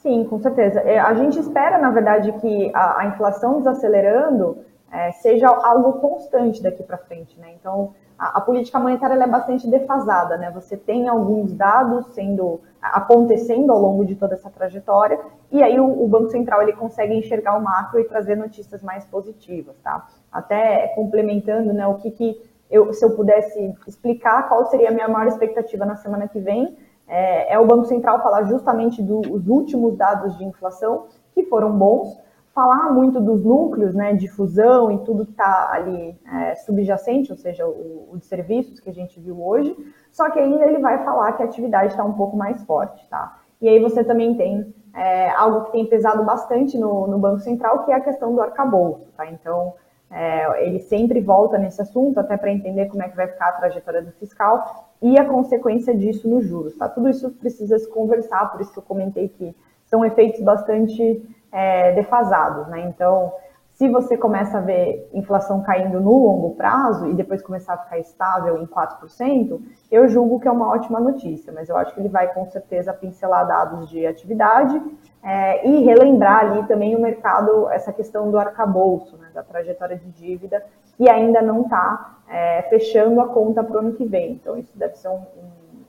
Sim, 0.03 0.25
com 0.25 0.39
certeza. 0.41 0.81
É, 0.81 0.99
a 0.99 1.13
gente 1.13 1.39
espera, 1.39 1.77
na 1.77 1.89
verdade, 1.89 2.31
que 2.41 2.71
a, 2.75 2.99
a 2.99 3.07
inflação 3.07 3.59
desacelerando 3.59 4.57
é, 4.93 5.11
seja 5.11 5.47
algo 5.47 5.93
constante 5.93 6.61
daqui 6.61 6.83
para 6.83 6.99
frente, 6.99 7.39
né? 7.39 7.55
Então, 7.59 7.95
a, 8.17 8.37
a 8.37 8.41
política 8.41 8.77
monetária 8.77 9.15
é 9.15 9.27
bastante 9.27 9.67
defasada, 9.67 10.37
né? 10.37 10.51
Você 10.51 10.77
tem 10.77 11.07
alguns 11.07 11.51
dados 11.51 12.13
sendo 12.13 12.61
acontecendo 12.79 13.71
ao 13.71 13.81
longo 13.81 14.05
de 14.05 14.15
toda 14.15 14.35
essa 14.35 14.51
trajetória 14.51 15.19
e 15.51 15.63
aí 15.63 15.79
o, 15.79 16.03
o 16.03 16.07
Banco 16.07 16.29
Central 16.29 16.61
ele 16.61 16.73
consegue 16.73 17.15
enxergar 17.15 17.57
o 17.57 17.63
macro 17.63 17.99
e 17.99 18.03
trazer 18.03 18.35
notícias 18.35 18.83
mais 18.83 19.03
positivas, 19.05 19.75
tá? 19.83 20.07
Até 20.31 20.89
complementando, 20.89 21.73
né? 21.73 21.87
O 21.87 21.95
que, 21.95 22.11
que 22.11 22.39
eu, 22.69 22.93
se 22.93 23.03
eu 23.03 23.15
pudesse 23.15 23.73
explicar 23.87 24.47
qual 24.47 24.65
seria 24.65 24.89
a 24.89 24.91
minha 24.91 25.07
maior 25.07 25.27
expectativa 25.27 25.85
na 25.85 25.95
semana 25.95 26.27
que 26.27 26.39
vem, 26.39 26.77
é, 27.07 27.53
é 27.53 27.59
o 27.59 27.65
Banco 27.65 27.85
Central 27.85 28.21
falar 28.21 28.43
justamente 28.43 29.01
dos 29.01 29.47
últimos 29.47 29.97
dados 29.97 30.37
de 30.37 30.45
inflação 30.45 31.07
que 31.33 31.43
foram 31.45 31.71
bons 31.71 32.21
falar 32.53 32.91
muito 32.91 33.19
dos 33.19 33.43
núcleos 33.43 33.95
né, 33.95 34.13
de 34.13 34.27
fusão 34.27 34.91
e 34.91 34.99
tudo 34.99 35.25
que 35.25 35.31
está 35.31 35.71
ali 35.71 36.15
é, 36.31 36.55
subjacente, 36.55 37.31
ou 37.31 37.37
seja, 37.37 37.65
o, 37.65 38.15
de 38.15 38.25
serviços 38.25 38.79
que 38.79 38.89
a 38.89 38.93
gente 38.93 39.19
viu 39.19 39.43
hoje, 39.43 39.75
só 40.11 40.29
que 40.29 40.39
ainda 40.39 40.63
ele 40.63 40.77
vai 40.77 41.03
falar 41.03 41.33
que 41.33 41.41
a 41.41 41.45
atividade 41.45 41.93
está 41.93 42.03
um 42.03 42.13
pouco 42.13 42.37
mais 42.37 42.63
forte, 42.63 43.07
tá? 43.09 43.39
E 43.59 43.67
aí 43.67 43.79
você 43.79 44.03
também 44.03 44.35
tem 44.35 44.73
é, 44.93 45.31
algo 45.31 45.65
que 45.65 45.71
tem 45.71 45.85
pesado 45.87 46.23
bastante 46.23 46.77
no, 46.77 47.07
no, 47.07 47.17
Banco 47.17 47.39
Central, 47.39 47.85
que 47.85 47.91
é 47.91 47.95
a 47.95 48.01
questão 48.01 48.35
do 48.35 48.41
arcabouço, 48.41 49.11
tá? 49.17 49.25
Então, 49.25 49.73
é, 50.11 50.67
ele 50.67 50.79
sempre 50.79 51.19
volta 51.21 51.57
nesse 51.57 51.81
assunto, 51.81 52.19
até 52.19 52.37
para 52.37 52.51
entender 52.51 52.85
como 52.85 53.01
é 53.01 53.09
que 53.09 53.15
vai 53.15 53.27
ficar 53.27 53.49
a 53.49 53.53
trajetória 53.53 54.03
do 54.03 54.11
fiscal 54.11 54.91
e 55.01 55.17
a 55.17 55.25
consequência 55.25 55.95
disso 55.95 56.29
nos 56.29 56.45
juros, 56.45 56.75
tá? 56.75 56.87
Tudo 56.87 57.09
isso 57.09 57.31
precisa 57.31 57.79
se 57.79 57.89
conversar, 57.89 58.51
por 58.51 58.61
isso 58.61 58.71
que 58.71 58.77
eu 58.77 58.83
comentei 58.83 59.27
que 59.27 59.55
são 59.85 60.05
efeitos 60.05 60.41
bastante 60.41 61.23
é, 61.53 61.93
defasados, 61.93 62.67
né? 62.67 62.81
Então, 62.81 63.31
se 63.73 63.89
você 63.89 64.15
começa 64.15 64.57
a 64.57 64.61
ver 64.61 65.09
inflação 65.13 65.61
caindo 65.61 65.99
no 65.99 66.11
longo 66.11 66.55
prazo 66.55 67.09
e 67.09 67.13
depois 67.13 67.41
começar 67.41 67.73
a 67.73 67.77
ficar 67.77 67.97
estável 67.97 68.57
em 68.57 68.67
4%, 68.67 69.59
eu 69.91 70.07
julgo 70.07 70.39
que 70.39 70.47
é 70.47 70.51
uma 70.51 70.69
ótima 70.69 70.99
notícia, 70.99 71.51
mas 71.51 71.69
eu 71.69 71.77
acho 71.77 71.93
que 71.93 71.99
ele 71.99 72.09
vai 72.09 72.31
com 72.33 72.45
certeza 72.45 72.93
pincelar 72.93 73.47
dados 73.47 73.89
de 73.89 74.05
atividade 74.05 74.79
é, 75.23 75.67
e 75.67 75.83
relembrar 75.83 76.41
ali 76.41 76.67
também 76.67 76.95
o 76.95 77.01
mercado, 77.01 77.69
essa 77.71 77.91
questão 77.91 78.29
do 78.29 78.37
arcabouço, 78.37 79.17
né, 79.17 79.29
da 79.33 79.41
trajetória 79.41 79.97
de 79.97 80.09
dívida, 80.11 80.63
que 80.95 81.09
ainda 81.09 81.41
não 81.41 81.63
está 81.63 82.19
é, 82.29 82.61
fechando 82.63 83.21
a 83.21 83.27
conta 83.27 83.63
para 83.63 83.75
o 83.75 83.79
ano 83.79 83.93
que 83.93 84.05
vem. 84.05 84.33
Então, 84.33 84.55
isso 84.55 84.77
deve 84.77 84.95
ser 84.97 85.07
um, 85.07 85.21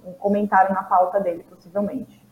um, 0.07 0.11
um 0.11 0.13
comentário 0.15 0.75
na 0.75 0.83
pauta 0.83 1.21
dele, 1.21 1.45
possivelmente. 1.51 2.24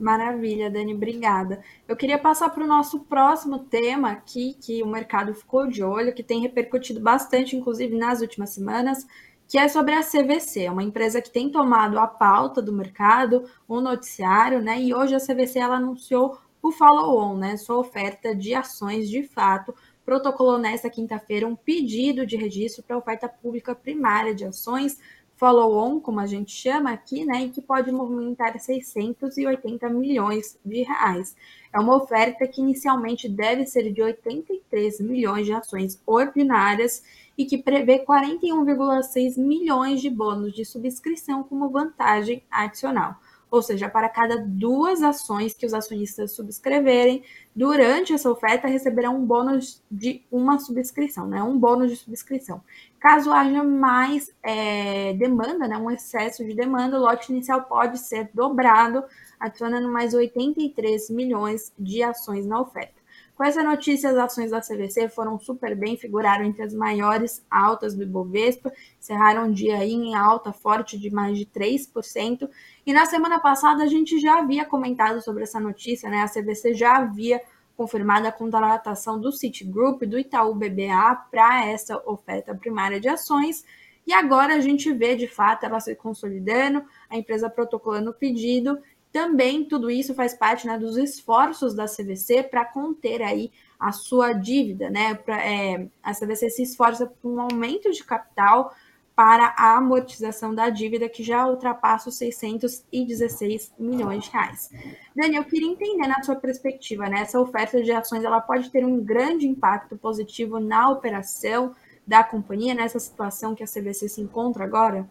Maravilha, 0.00 0.70
Dani, 0.70 0.94
obrigada. 0.94 1.62
Eu 1.86 1.94
queria 1.94 2.18
passar 2.18 2.48
para 2.48 2.64
o 2.64 2.66
nosso 2.66 3.00
próximo 3.00 3.58
tema 3.58 4.10
aqui, 4.10 4.54
que 4.54 4.82
o 4.82 4.86
mercado 4.86 5.34
ficou 5.34 5.66
de 5.66 5.84
olho, 5.84 6.14
que 6.14 6.22
tem 6.22 6.40
repercutido 6.40 7.00
bastante, 7.00 7.54
inclusive 7.54 7.96
nas 7.96 8.22
últimas 8.22 8.50
semanas, 8.50 9.06
que 9.46 9.58
é 9.58 9.68
sobre 9.68 9.94
a 9.94 10.02
CVC, 10.02 10.70
uma 10.70 10.82
empresa 10.82 11.20
que 11.20 11.30
tem 11.30 11.50
tomado 11.50 11.98
a 11.98 12.06
pauta 12.06 12.62
do 12.62 12.72
mercado, 12.72 13.44
o 13.68 13.80
noticiário, 13.80 14.62
né? 14.62 14.80
E 14.80 14.94
hoje 14.94 15.14
a 15.14 15.20
CVC 15.20 15.58
ela 15.58 15.76
anunciou 15.76 16.38
o 16.62 16.72
follow-on, 16.72 17.36
né? 17.36 17.56
Sua 17.56 17.76
oferta 17.76 18.34
de 18.34 18.54
ações 18.54 19.08
de 19.08 19.22
fato 19.22 19.74
protocolou 20.04 20.58
nesta 20.58 20.88
quinta-feira 20.88 21.46
um 21.46 21.54
pedido 21.54 22.26
de 22.26 22.36
registro 22.36 22.82
para 22.82 22.96
oferta 22.96 23.28
pública 23.28 23.74
primária 23.74 24.34
de 24.34 24.44
ações 24.44 24.98
follow-on, 25.40 25.98
como 26.00 26.20
a 26.20 26.26
gente 26.26 26.52
chama 26.52 26.92
aqui, 26.92 27.24
né, 27.24 27.44
e 27.44 27.48
que 27.48 27.62
pode 27.62 27.90
movimentar 27.90 28.60
680 28.60 29.88
milhões 29.88 30.58
de 30.62 30.82
reais. 30.82 31.34
É 31.72 31.80
uma 31.80 31.96
oferta 31.96 32.46
que 32.46 32.60
inicialmente 32.60 33.26
deve 33.26 33.64
ser 33.64 33.90
de 33.90 34.02
83 34.02 35.00
milhões 35.00 35.46
de 35.46 35.54
ações 35.54 35.98
ordinárias 36.06 37.02
e 37.38 37.46
que 37.46 37.56
prevê 37.56 38.04
41,6 38.04 39.38
milhões 39.38 40.02
de 40.02 40.10
bônus 40.10 40.52
de 40.52 40.66
subscrição 40.66 41.42
como 41.42 41.70
vantagem 41.70 42.42
adicional 42.50 43.16
ou 43.50 43.60
seja, 43.62 43.88
para 43.88 44.08
cada 44.08 44.36
duas 44.38 45.02
ações 45.02 45.54
que 45.54 45.66
os 45.66 45.74
acionistas 45.74 46.32
subscreverem, 46.32 47.24
durante 47.54 48.12
essa 48.12 48.30
oferta 48.30 48.68
receberão 48.68 49.16
um 49.16 49.26
bônus 49.26 49.82
de 49.90 50.24
uma 50.30 50.58
subscrição, 50.58 51.26
né? 51.26 51.42
Um 51.42 51.58
bônus 51.58 51.90
de 51.90 51.96
subscrição. 51.96 52.62
Caso 53.00 53.32
haja 53.32 53.64
mais 53.64 54.32
é, 54.42 55.14
demanda, 55.14 55.66
né? 55.66 55.76
Um 55.76 55.90
excesso 55.90 56.44
de 56.44 56.54
demanda, 56.54 56.96
o 56.96 57.00
lote 57.00 57.32
inicial 57.32 57.62
pode 57.64 57.98
ser 57.98 58.30
dobrado, 58.32 59.02
adicionando 59.38 59.90
mais 59.90 60.14
83 60.14 61.10
milhões 61.10 61.72
de 61.78 62.02
ações 62.02 62.46
na 62.46 62.60
oferta. 62.60 62.99
Com 63.40 63.44
essa 63.44 63.62
notícia, 63.62 64.10
as 64.10 64.18
ações 64.18 64.50
da 64.50 64.60
CVC 64.60 65.08
foram 65.08 65.38
super 65.38 65.74
bem, 65.74 65.96
figuraram 65.96 66.44
entre 66.44 66.62
as 66.62 66.74
maiores 66.74 67.42
altas 67.50 67.94
do 67.94 68.02
Ibovespa, 68.02 68.70
encerraram 68.98 69.46
um 69.46 69.50
dia 69.50 69.78
aí 69.78 69.94
em 69.94 70.14
alta 70.14 70.52
forte 70.52 70.98
de 70.98 71.08
mais 71.08 71.38
de 71.38 71.46
3%. 71.46 72.46
E 72.84 72.92
na 72.92 73.06
semana 73.06 73.40
passada 73.40 73.82
a 73.82 73.86
gente 73.86 74.20
já 74.20 74.40
havia 74.40 74.66
comentado 74.66 75.22
sobre 75.22 75.44
essa 75.44 75.58
notícia, 75.58 76.10
né? 76.10 76.20
A 76.20 76.28
CVC 76.28 76.74
já 76.74 76.98
havia 76.98 77.40
confirmado 77.78 78.28
a 78.28 78.32
contratação 78.32 79.18
do 79.18 79.32
Citigroup, 79.32 80.02
do 80.02 80.18
Itaú 80.18 80.54
BBA, 80.54 81.24
para 81.30 81.64
essa 81.64 81.96
oferta 82.04 82.54
primária 82.54 83.00
de 83.00 83.08
ações. 83.08 83.64
E 84.06 84.12
agora 84.12 84.56
a 84.56 84.60
gente 84.60 84.92
vê 84.92 85.16
de 85.16 85.26
fato 85.26 85.64
ela 85.64 85.80
se 85.80 85.94
consolidando, 85.94 86.84
a 87.08 87.16
empresa 87.16 87.48
protocolando 87.48 88.10
o 88.10 88.14
pedido 88.14 88.78
também 89.12 89.64
tudo 89.64 89.90
isso 89.90 90.14
faz 90.14 90.34
parte 90.34 90.66
né, 90.66 90.78
dos 90.78 90.96
esforços 90.96 91.74
da 91.74 91.86
CVC 91.86 92.44
para 92.44 92.64
conter 92.64 93.22
aí 93.22 93.50
a 93.78 93.92
sua 93.92 94.32
dívida, 94.32 94.90
né? 94.90 95.14
Pra, 95.14 95.44
é, 95.44 95.88
a 96.02 96.12
CVC 96.12 96.50
se 96.50 96.62
esforça 96.62 97.06
por 97.06 97.32
um 97.32 97.40
aumento 97.40 97.90
de 97.90 98.04
capital 98.04 98.74
para 99.14 99.54
a 99.56 99.76
amortização 99.76 100.54
da 100.54 100.70
dívida 100.70 101.08
que 101.08 101.22
já 101.22 101.46
ultrapassa 101.46 102.08
os 102.08 102.16
616 102.16 103.72
milhões 103.78 104.24
de 104.24 104.30
reais. 104.30 104.70
Dani, 105.14 105.36
eu 105.36 105.44
queria 105.44 105.68
entender 105.68 106.06
na 106.06 106.22
sua 106.22 106.36
perspectiva, 106.36 107.08
né? 107.08 107.20
Essa 107.20 107.40
oferta 107.40 107.82
de 107.82 107.92
ações 107.92 108.24
ela 108.24 108.40
pode 108.40 108.70
ter 108.70 108.84
um 108.84 109.02
grande 109.02 109.46
impacto 109.46 109.96
positivo 109.96 110.58
na 110.58 110.88
operação 110.88 111.74
da 112.06 112.24
companhia 112.24 112.74
nessa 112.74 112.98
situação 112.98 113.54
que 113.54 113.62
a 113.62 113.66
CVC 113.66 114.08
se 114.08 114.20
encontra 114.20 114.64
agora? 114.64 115.08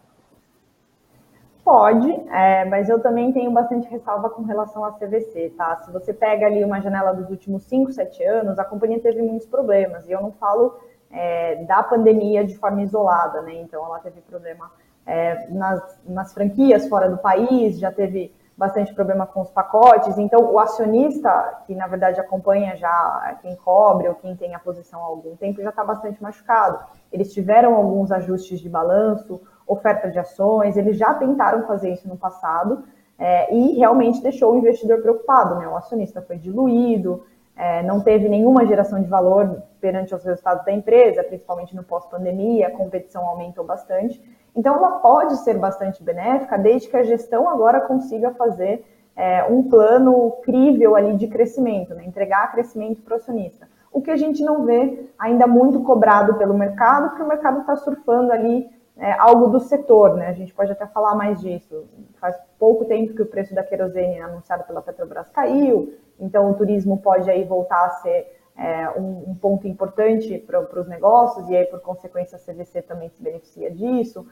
Pode, 1.69 2.10
é, 2.32 2.65
mas 2.65 2.89
eu 2.89 2.99
também 2.99 3.32
tenho 3.32 3.51
bastante 3.51 3.88
ressalva 3.89 4.27
com 4.27 4.41
relação 4.41 4.84
à 4.84 4.91
CVC, 4.93 5.53
tá? 5.55 5.75
Se 5.86 5.91
você 5.91 6.12
pega 6.12 6.47
ali 6.47 6.65
uma 6.65 6.82
janela 6.82 7.13
dos 7.13 7.29
últimos 7.29 7.62
5, 7.65 7.91
7 7.91 8.23
anos, 8.23 8.58
a 8.58 8.65
companhia 8.65 8.99
teve 8.99 9.21
muitos 9.21 9.45
problemas, 9.45 10.10
e 10.10 10.12
eu 10.12 10.19
não 10.19 10.32
falo 10.32 10.79
é, 11.12 11.63
da 11.65 11.84
pandemia 11.84 12.43
de 12.43 12.58
forma 12.58 12.82
isolada, 12.82 13.43
né? 13.43 13.53
Então, 13.62 13.86
ela 13.86 13.99
teve 13.99 14.19
problema 14.21 14.71
é, 15.05 15.47
nas, 15.49 15.99
nas 16.08 16.34
franquias 16.34 16.88
fora 16.88 17.08
do 17.08 17.19
país, 17.19 17.77
já 17.77 17.91
teve 17.91 18.34
bastante 18.58 18.91
problema 18.91 19.27
com 19.27 19.39
os 19.39 19.51
pacotes, 19.51 20.17
então 20.17 20.51
o 20.51 20.60
acionista, 20.60 21.62
que 21.67 21.75
na 21.75 21.88
verdade 21.88 22.19
acompanha 22.19 22.75
já 22.75 23.38
quem 23.41 23.55
cobre 23.55 24.10
ou 24.10 24.15
quem 24.15 24.36
tem 24.36 24.53
a 24.53 24.60
posição 24.60 25.01
há 25.01 25.05
algum 25.05 25.36
tempo, 25.36 25.62
já 25.62 25.69
está 25.69 25.86
bastante 25.86 26.21
machucado. 26.21 26.77
Eles 27.10 27.32
tiveram 27.32 27.75
alguns 27.75 28.12
ajustes 28.12 28.60
de 28.60 28.67
balanço, 28.67 29.39
oferta 29.69 30.10
de 30.10 30.17
ações, 30.17 30.75
eles 30.75 30.97
já 30.97 31.13
tentaram 31.13 31.65
fazer 31.67 31.93
isso 31.93 32.08
no 32.10 32.17
passado 32.17 32.84
é, 33.17 33.53
e 33.53 33.77
realmente 33.77 34.21
deixou 34.21 34.53
o 34.53 34.58
investidor 34.58 35.01
preocupado, 35.01 35.55
né? 35.55 35.67
O 35.67 35.75
acionista 35.75 36.21
foi 36.21 36.38
diluído, 36.38 37.23
é, 37.55 37.84
não 37.84 38.01
teve 38.01 38.27
nenhuma 38.27 38.65
geração 38.65 39.01
de 39.01 39.08
valor 39.08 39.62
perante 39.79 40.15
os 40.15 40.23
resultados 40.23 40.65
da 40.65 40.71
empresa, 40.71 41.23
principalmente 41.23 41.75
no 41.75 41.84
pós-pandemia, 41.84 42.67
a 42.67 42.71
competição 42.71 43.25
aumentou 43.25 43.63
bastante. 43.63 44.21
Então, 44.55 44.75
ela 44.75 44.99
pode 44.99 45.38
ser 45.38 45.58
bastante 45.58 46.01
benéfica, 46.01 46.58
desde 46.58 46.88
que 46.88 46.97
a 46.97 47.03
gestão 47.03 47.47
agora 47.47 47.82
consiga 47.82 48.32
fazer 48.32 48.86
é, 49.15 49.43
um 49.43 49.63
plano 49.63 50.32
crível 50.43 50.95
ali 50.95 51.17
de 51.17 51.27
crescimento, 51.27 51.93
né? 51.93 52.05
entregar 52.05 52.51
crescimento 52.51 53.01
para 53.01 53.13
o 53.13 53.17
acionista. 53.17 53.67
O 53.91 54.01
que 54.01 54.12
a 54.12 54.15
gente 54.15 54.41
não 54.41 54.63
vê 54.63 55.10
ainda 55.17 55.45
muito 55.45 55.82
cobrado 55.82 56.36
pelo 56.36 56.53
mercado, 56.53 57.10
porque 57.10 57.23
o 57.23 57.27
mercado 57.27 57.60
está 57.60 57.75
surfando 57.75 58.32
ali 58.32 58.69
é, 58.99 59.13
algo 59.13 59.47
do 59.47 59.59
setor, 59.59 60.15
né? 60.15 60.27
A 60.27 60.33
gente 60.33 60.53
pode 60.53 60.71
até 60.71 60.85
falar 60.85 61.15
mais 61.15 61.39
disso. 61.39 61.88
Faz 62.19 62.35
pouco 62.59 62.85
tempo 62.85 63.15
que 63.15 63.21
o 63.21 63.25
preço 63.25 63.55
da 63.55 63.63
querosene 63.63 64.19
anunciado 64.19 64.65
pela 64.65 64.81
Petrobras 64.81 65.29
caiu, 65.29 65.93
então 66.19 66.51
o 66.51 66.53
turismo 66.53 66.97
pode 66.97 67.29
aí 67.31 67.45
voltar 67.45 67.85
a 67.85 67.89
ser 68.01 68.39
é, 68.57 68.89
um, 68.99 69.29
um, 69.29 69.35
ponto 69.35 69.65
importante 69.67 70.38
para 70.39 70.81
os 70.81 70.88
negócios, 70.88 71.49
e 71.49 71.55
aí, 71.55 71.65
por 71.65 71.79
consequência, 71.79 72.38
a 72.38 72.39
CVC 72.39 72.81
também 72.81 73.09
se 73.09 73.23
beneficia 73.23 73.71
disso. 73.71 74.27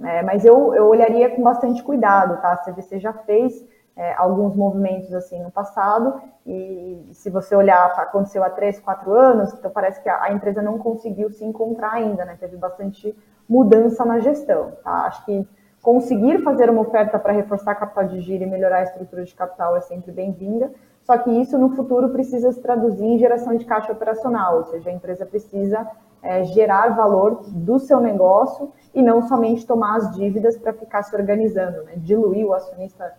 É, 0.00 0.22
mas 0.22 0.44
eu, 0.44 0.72
eu 0.72 0.86
olharia 0.86 1.28
com 1.34 1.42
bastante 1.42 1.82
cuidado, 1.82 2.40
tá? 2.40 2.52
A 2.52 2.56
CVC 2.58 3.00
já 3.00 3.12
fez 3.12 3.66
é, 3.96 4.14
alguns 4.14 4.54
movimentos 4.54 5.12
assim 5.12 5.42
no 5.42 5.50
passado, 5.50 6.22
e 6.46 7.08
se 7.12 7.28
você 7.28 7.56
olhar, 7.56 7.86
aconteceu 7.98 8.42
há 8.44 8.50
três, 8.50 8.78
quatro 8.78 9.12
anos, 9.12 9.52
então 9.52 9.70
parece 9.70 10.00
que 10.00 10.08
a, 10.08 10.22
a 10.22 10.32
empresa 10.32 10.62
não 10.62 10.78
conseguiu 10.78 11.30
se 11.30 11.44
encontrar 11.44 11.94
ainda, 11.94 12.24
né? 12.24 12.36
Teve 12.38 12.56
bastante 12.56 13.14
mudança 13.48 14.04
na 14.04 14.18
gestão, 14.18 14.72
tá? 14.82 15.06
Acho 15.06 15.24
que 15.24 15.46
conseguir 15.82 16.42
fazer 16.42 16.70
uma 16.70 16.82
oferta 16.82 17.18
para 17.18 17.32
reforçar 17.32 17.72
a 17.72 17.74
capital 17.74 18.04
de 18.04 18.20
giro 18.20 18.44
e 18.44 18.46
melhorar 18.46 18.78
a 18.78 18.82
estrutura 18.84 19.24
de 19.24 19.34
capital 19.34 19.76
é 19.76 19.80
sempre 19.80 20.12
bem-vinda, 20.12 20.72
só 21.02 21.18
que 21.18 21.30
isso 21.30 21.58
no 21.58 21.70
futuro 21.70 22.10
precisa 22.10 22.52
se 22.52 22.60
traduzir 22.60 23.04
em 23.04 23.18
geração 23.18 23.56
de 23.56 23.64
caixa 23.64 23.92
operacional, 23.92 24.58
ou 24.58 24.64
seja, 24.64 24.90
a 24.90 24.92
empresa 24.92 25.26
precisa 25.26 25.86
é, 26.22 26.44
gerar 26.44 26.90
valor 26.90 27.42
do 27.48 27.78
seu 27.80 28.00
negócio 28.00 28.72
e 28.94 29.02
não 29.02 29.22
somente 29.22 29.66
tomar 29.66 29.96
as 29.96 30.14
dívidas 30.14 30.56
para 30.56 30.72
ficar 30.72 31.02
se 31.02 31.14
organizando, 31.16 31.82
né? 31.82 31.94
diluir 31.96 32.46
o 32.46 32.54
acionista 32.54 33.12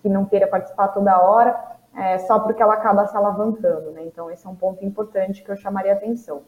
que 0.00 0.08
não 0.08 0.24
queira 0.24 0.46
participar 0.46 0.88
toda 0.88 1.20
hora, 1.20 1.76
é, 1.94 2.18
só 2.18 2.38
porque 2.38 2.62
ela 2.62 2.74
acaba 2.74 3.06
se 3.06 3.16
alavancando. 3.16 3.90
Né? 3.90 4.04
Então, 4.06 4.30
esse 4.30 4.46
é 4.46 4.50
um 4.50 4.54
ponto 4.54 4.84
importante 4.84 5.42
que 5.42 5.50
eu 5.50 5.56
chamaria 5.56 5.92
atenção. 5.92 6.42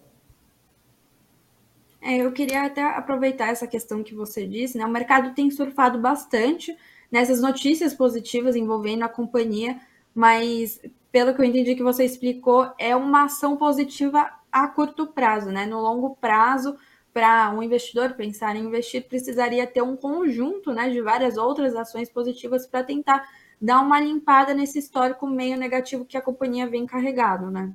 É, 2.00 2.18
eu 2.18 2.32
queria 2.32 2.64
até 2.64 2.82
aproveitar 2.82 3.48
essa 3.48 3.66
questão 3.66 4.02
que 4.02 4.14
você 4.14 4.46
disse, 4.46 4.78
né? 4.78 4.87
O 4.87 4.90
mercado 4.90 5.34
tem 5.34 5.50
surfado 5.50 5.98
bastante 5.98 6.76
nessas 7.11 7.40
notícias 7.40 7.92
positivas 7.94 8.54
envolvendo 8.54 9.02
a 9.02 9.08
companhia, 9.08 9.80
mas 10.14 10.80
pelo 11.11 11.34
que 11.34 11.40
eu 11.40 11.44
entendi 11.44 11.74
que 11.74 11.82
você 11.82 12.04
explicou, 12.04 12.72
é 12.78 12.94
uma 12.94 13.24
ação 13.24 13.56
positiva 13.56 14.30
a 14.52 14.68
curto 14.68 15.06
prazo, 15.08 15.50
né? 15.50 15.66
No 15.66 15.80
longo 15.80 16.16
prazo, 16.16 16.76
para 17.12 17.50
um 17.52 17.62
investidor 17.62 18.14
pensar 18.14 18.54
em 18.54 18.64
investir, 18.64 19.08
precisaria 19.08 19.66
ter 19.66 19.82
um 19.82 19.96
conjunto 19.96 20.72
né, 20.72 20.88
de 20.90 21.00
várias 21.02 21.37
outras 21.37 21.74
ações 21.74 22.08
positivas 22.08 22.66
para 22.66 22.84
tentar 22.84 23.28
dar 23.61 23.80
uma 23.80 24.00
limpada 24.00 24.54
nesse 24.54 24.78
histórico 24.78 25.26
meio 25.26 25.56
negativo 25.56 26.04
que 26.04 26.16
a 26.16 26.22
companhia 26.22 26.68
vem 26.68 26.87
carregado, 26.87 27.50
né? 27.50 27.72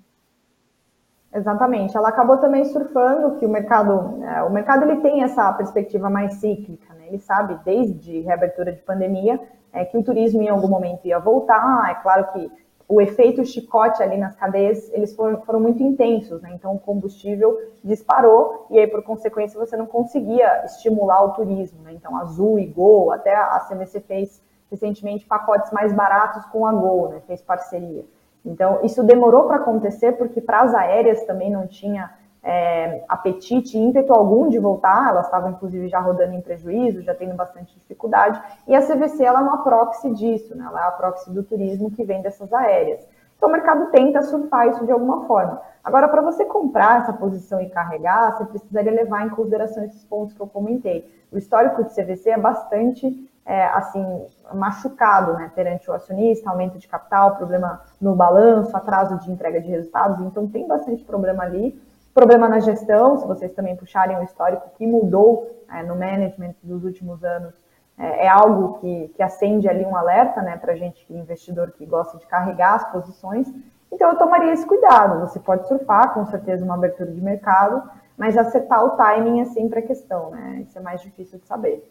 Exatamente. 1.33 1.97
Ela 1.97 2.09
acabou 2.09 2.37
também 2.37 2.63
surfando 2.65 3.37
que 3.37 3.45
o 3.45 3.49
mercado, 3.49 4.23
é, 4.23 4.43
o 4.43 4.51
mercado 4.51 4.83
ele 4.83 5.01
tem 5.01 5.23
essa 5.23 5.51
perspectiva 5.53 6.09
mais 6.09 6.35
cíclica, 6.35 6.93
né? 6.93 7.07
Ele 7.07 7.17
sabe 7.17 7.59
desde 7.65 8.19
reabertura 8.21 8.71
de 8.71 8.81
pandemia 8.81 9.39
é, 9.71 9.83
que 9.83 9.97
o 9.97 10.03
turismo 10.03 10.43
em 10.43 10.49
algum 10.49 10.67
momento 10.67 11.05
ia 11.05 11.17
voltar. 11.17 11.89
É 11.89 11.95
claro 11.95 12.31
que 12.31 12.51
o 12.87 13.01
efeito 13.01 13.43
chicote 13.43 14.03
ali 14.03 14.17
nas 14.17 14.35
cadeias, 14.35 14.91
eles 14.93 15.15
foram, 15.15 15.41
foram 15.41 15.59
muito 15.59 15.81
intensos, 15.81 16.39
né? 16.41 16.51
Então 16.53 16.75
o 16.75 16.79
combustível 16.79 17.57
disparou 17.83 18.67
e 18.69 18.77
aí 18.77 18.85
por 18.85 19.01
consequência 19.01 19.59
você 19.59 19.75
não 19.75 19.87
conseguia 19.87 20.63
estimular 20.65 21.23
o 21.23 21.31
turismo, 21.31 21.81
né? 21.81 21.93
Então 21.93 22.15
Azul 22.15 22.59
e 22.59 22.67
Gol, 22.67 23.11
até 23.11 23.35
a 23.35 23.59
CVC 23.67 24.01
fez 24.01 24.39
recentemente 24.69 25.25
pacotes 25.25 25.71
mais 25.71 25.91
baratos 25.91 26.45
com 26.45 26.67
a 26.67 26.71
Gol, 26.71 27.09
né? 27.09 27.21
Fez 27.25 27.41
parceria. 27.41 28.05
Então, 28.45 28.79
isso 28.83 29.03
demorou 29.03 29.45
para 29.45 29.57
acontecer 29.57 30.13
porque 30.13 30.41
para 30.41 30.61
as 30.61 30.73
aéreas 30.73 31.23
também 31.25 31.49
não 31.49 31.65
tinha 31.67 32.11
é, 32.43 33.05
apetite, 33.07 33.77
ímpeto 33.77 34.11
algum 34.11 34.49
de 34.49 34.59
voltar, 34.59 35.09
elas 35.09 35.25
estavam 35.25 35.51
inclusive 35.51 35.87
já 35.87 35.99
rodando 35.99 36.33
em 36.33 36.41
prejuízo, 36.41 37.01
já 37.01 37.15
tendo 37.15 37.35
bastante 37.35 37.73
dificuldade, 37.79 38.41
e 38.67 38.75
a 38.75 38.81
CVC 38.81 39.23
ela 39.23 39.39
é 39.39 39.43
uma 39.43 39.63
proxy 39.63 40.11
disso, 40.11 40.55
né? 40.55 40.65
ela 40.67 40.83
é 40.83 40.87
a 40.87 40.91
proxy 40.91 41.31
do 41.31 41.41
turismo 41.41 41.89
que 41.89 42.03
vem 42.03 42.21
dessas 42.21 42.51
aéreas. 42.51 43.07
Então 43.37 43.49
o 43.49 43.51
mercado 43.51 43.91
tenta 43.91 44.21
surfar 44.21 44.67
isso 44.67 44.85
de 44.85 44.91
alguma 44.91 45.25
forma. 45.25 45.61
Agora, 45.83 46.07
para 46.07 46.21
você 46.21 46.45
comprar 46.45 47.01
essa 47.01 47.11
posição 47.11 47.59
e 47.59 47.69
carregar, 47.69 48.37
você 48.37 48.45
precisaria 48.45 48.91
levar 48.91 49.25
em 49.25 49.29
consideração 49.29 49.83
esses 49.83 50.03
pontos 50.05 50.33
que 50.33 50.41
eu 50.41 50.47
comentei. 50.47 51.09
O 51.31 51.37
histórico 51.37 51.83
de 51.83 51.93
CVC 51.93 52.29
é 52.29 52.37
bastante 52.37 53.29
é, 53.45 53.65
assim, 53.65 54.25
machucado 54.53 55.33
né, 55.33 55.51
perante 55.53 55.89
o 55.89 55.93
acionista, 55.93 56.49
aumento 56.49 56.77
de 56.77 56.87
capital, 56.87 57.35
problema 57.35 57.81
no 57.99 58.15
balanço, 58.15 58.75
atraso 58.75 59.19
de 59.19 59.31
entrega 59.31 59.59
de 59.59 59.69
resultados, 59.69 60.19
então 60.21 60.47
tem 60.47 60.67
bastante 60.67 61.03
problema 61.03 61.43
ali. 61.43 61.79
Problema 62.13 62.47
na 62.47 62.59
gestão, 62.59 63.17
se 63.17 63.27
vocês 63.27 63.51
também 63.53 63.75
puxarem 63.75 64.17
o 64.17 64.23
histórico 64.23 64.69
que 64.77 64.85
mudou 64.85 65.49
é, 65.69 65.81
no 65.83 65.95
management 65.95 66.53
dos 66.61 66.83
últimos 66.83 67.23
anos, 67.23 67.53
é, 67.97 68.25
é 68.25 68.29
algo 68.29 68.79
que, 68.79 69.09
que, 69.09 69.23
acende 69.23 69.67
ali 69.67 69.83
um 69.83 69.95
alerta 69.95 70.41
né, 70.41 70.57
para 70.57 70.73
a 70.73 70.75
gente, 70.75 71.05
que 71.05 71.13
investidor 71.13 71.71
que 71.71 71.85
gosta 71.85 72.17
de 72.17 72.25
carregar 72.27 72.75
as 72.75 72.91
posições. 72.91 73.51
Então 73.91 74.09
eu 74.09 74.17
tomaria 74.17 74.53
esse 74.53 74.65
cuidado. 74.65 75.19
Você 75.21 75.39
pode 75.39 75.67
surfar, 75.67 76.13
com 76.13 76.25
certeza, 76.25 76.63
uma 76.63 76.75
abertura 76.75 77.11
de 77.11 77.21
mercado, 77.21 77.83
mas 78.15 78.37
acertar 78.37 78.85
o 78.85 78.91
timing 78.91 79.41
é 79.41 79.45
sempre 79.45 79.79
a 79.79 79.81
questão, 79.81 80.29
né? 80.31 80.63
Isso 80.67 80.77
é 80.77 80.81
mais 80.81 81.01
difícil 81.01 81.39
de 81.39 81.45
saber. 81.45 81.83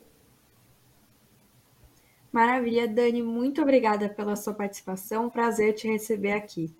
Maravilha, 2.32 2.88
Dani, 2.88 3.22
muito 3.22 3.60
obrigada 3.60 4.08
pela 4.08 4.34
sua 4.34 4.54
participação. 4.54 5.28
Prazer 5.28 5.74
te 5.74 5.86
receber 5.86 6.32
aqui. 6.32 6.74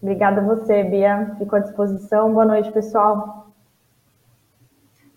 Obrigada 0.00 0.40
a 0.40 0.44
você, 0.44 0.84
Bia. 0.84 1.34
Fico 1.38 1.56
à 1.56 1.58
disposição. 1.58 2.32
Boa 2.32 2.46
noite, 2.46 2.70
pessoal. 2.70 3.52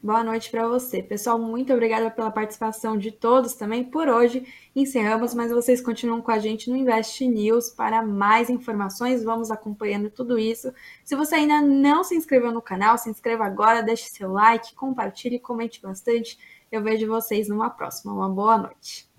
Boa 0.03 0.23
noite 0.23 0.49
para 0.49 0.67
você. 0.67 1.03
Pessoal, 1.03 1.37
muito 1.37 1.71
obrigada 1.71 2.09
pela 2.09 2.31
participação 2.31 2.97
de 2.97 3.11
todos 3.11 3.53
também. 3.53 3.83
Por 3.83 4.09
hoje 4.09 4.51
encerramos, 4.75 5.35
mas 5.35 5.51
vocês 5.51 5.79
continuam 5.79 6.23
com 6.23 6.31
a 6.31 6.39
gente 6.39 6.71
no 6.71 6.75
Invest 6.75 7.23
News 7.27 7.69
para 7.69 8.01
mais 8.01 8.49
informações. 8.49 9.23
Vamos 9.23 9.51
acompanhando 9.51 10.09
tudo 10.09 10.39
isso. 10.39 10.73
Se 11.03 11.15
você 11.15 11.35
ainda 11.35 11.61
não 11.61 12.03
se 12.03 12.15
inscreveu 12.15 12.51
no 12.51 12.63
canal, 12.63 12.97
se 12.97 13.11
inscreva 13.11 13.45
agora, 13.45 13.83
deixe 13.83 14.09
seu 14.09 14.31
like, 14.31 14.73
compartilhe 14.73 15.37
comente 15.37 15.79
bastante. 15.79 16.39
Eu 16.71 16.81
vejo 16.81 17.05
vocês 17.05 17.47
numa 17.47 17.69
próxima. 17.69 18.11
Uma 18.11 18.27
boa 18.27 18.57
noite. 18.57 19.10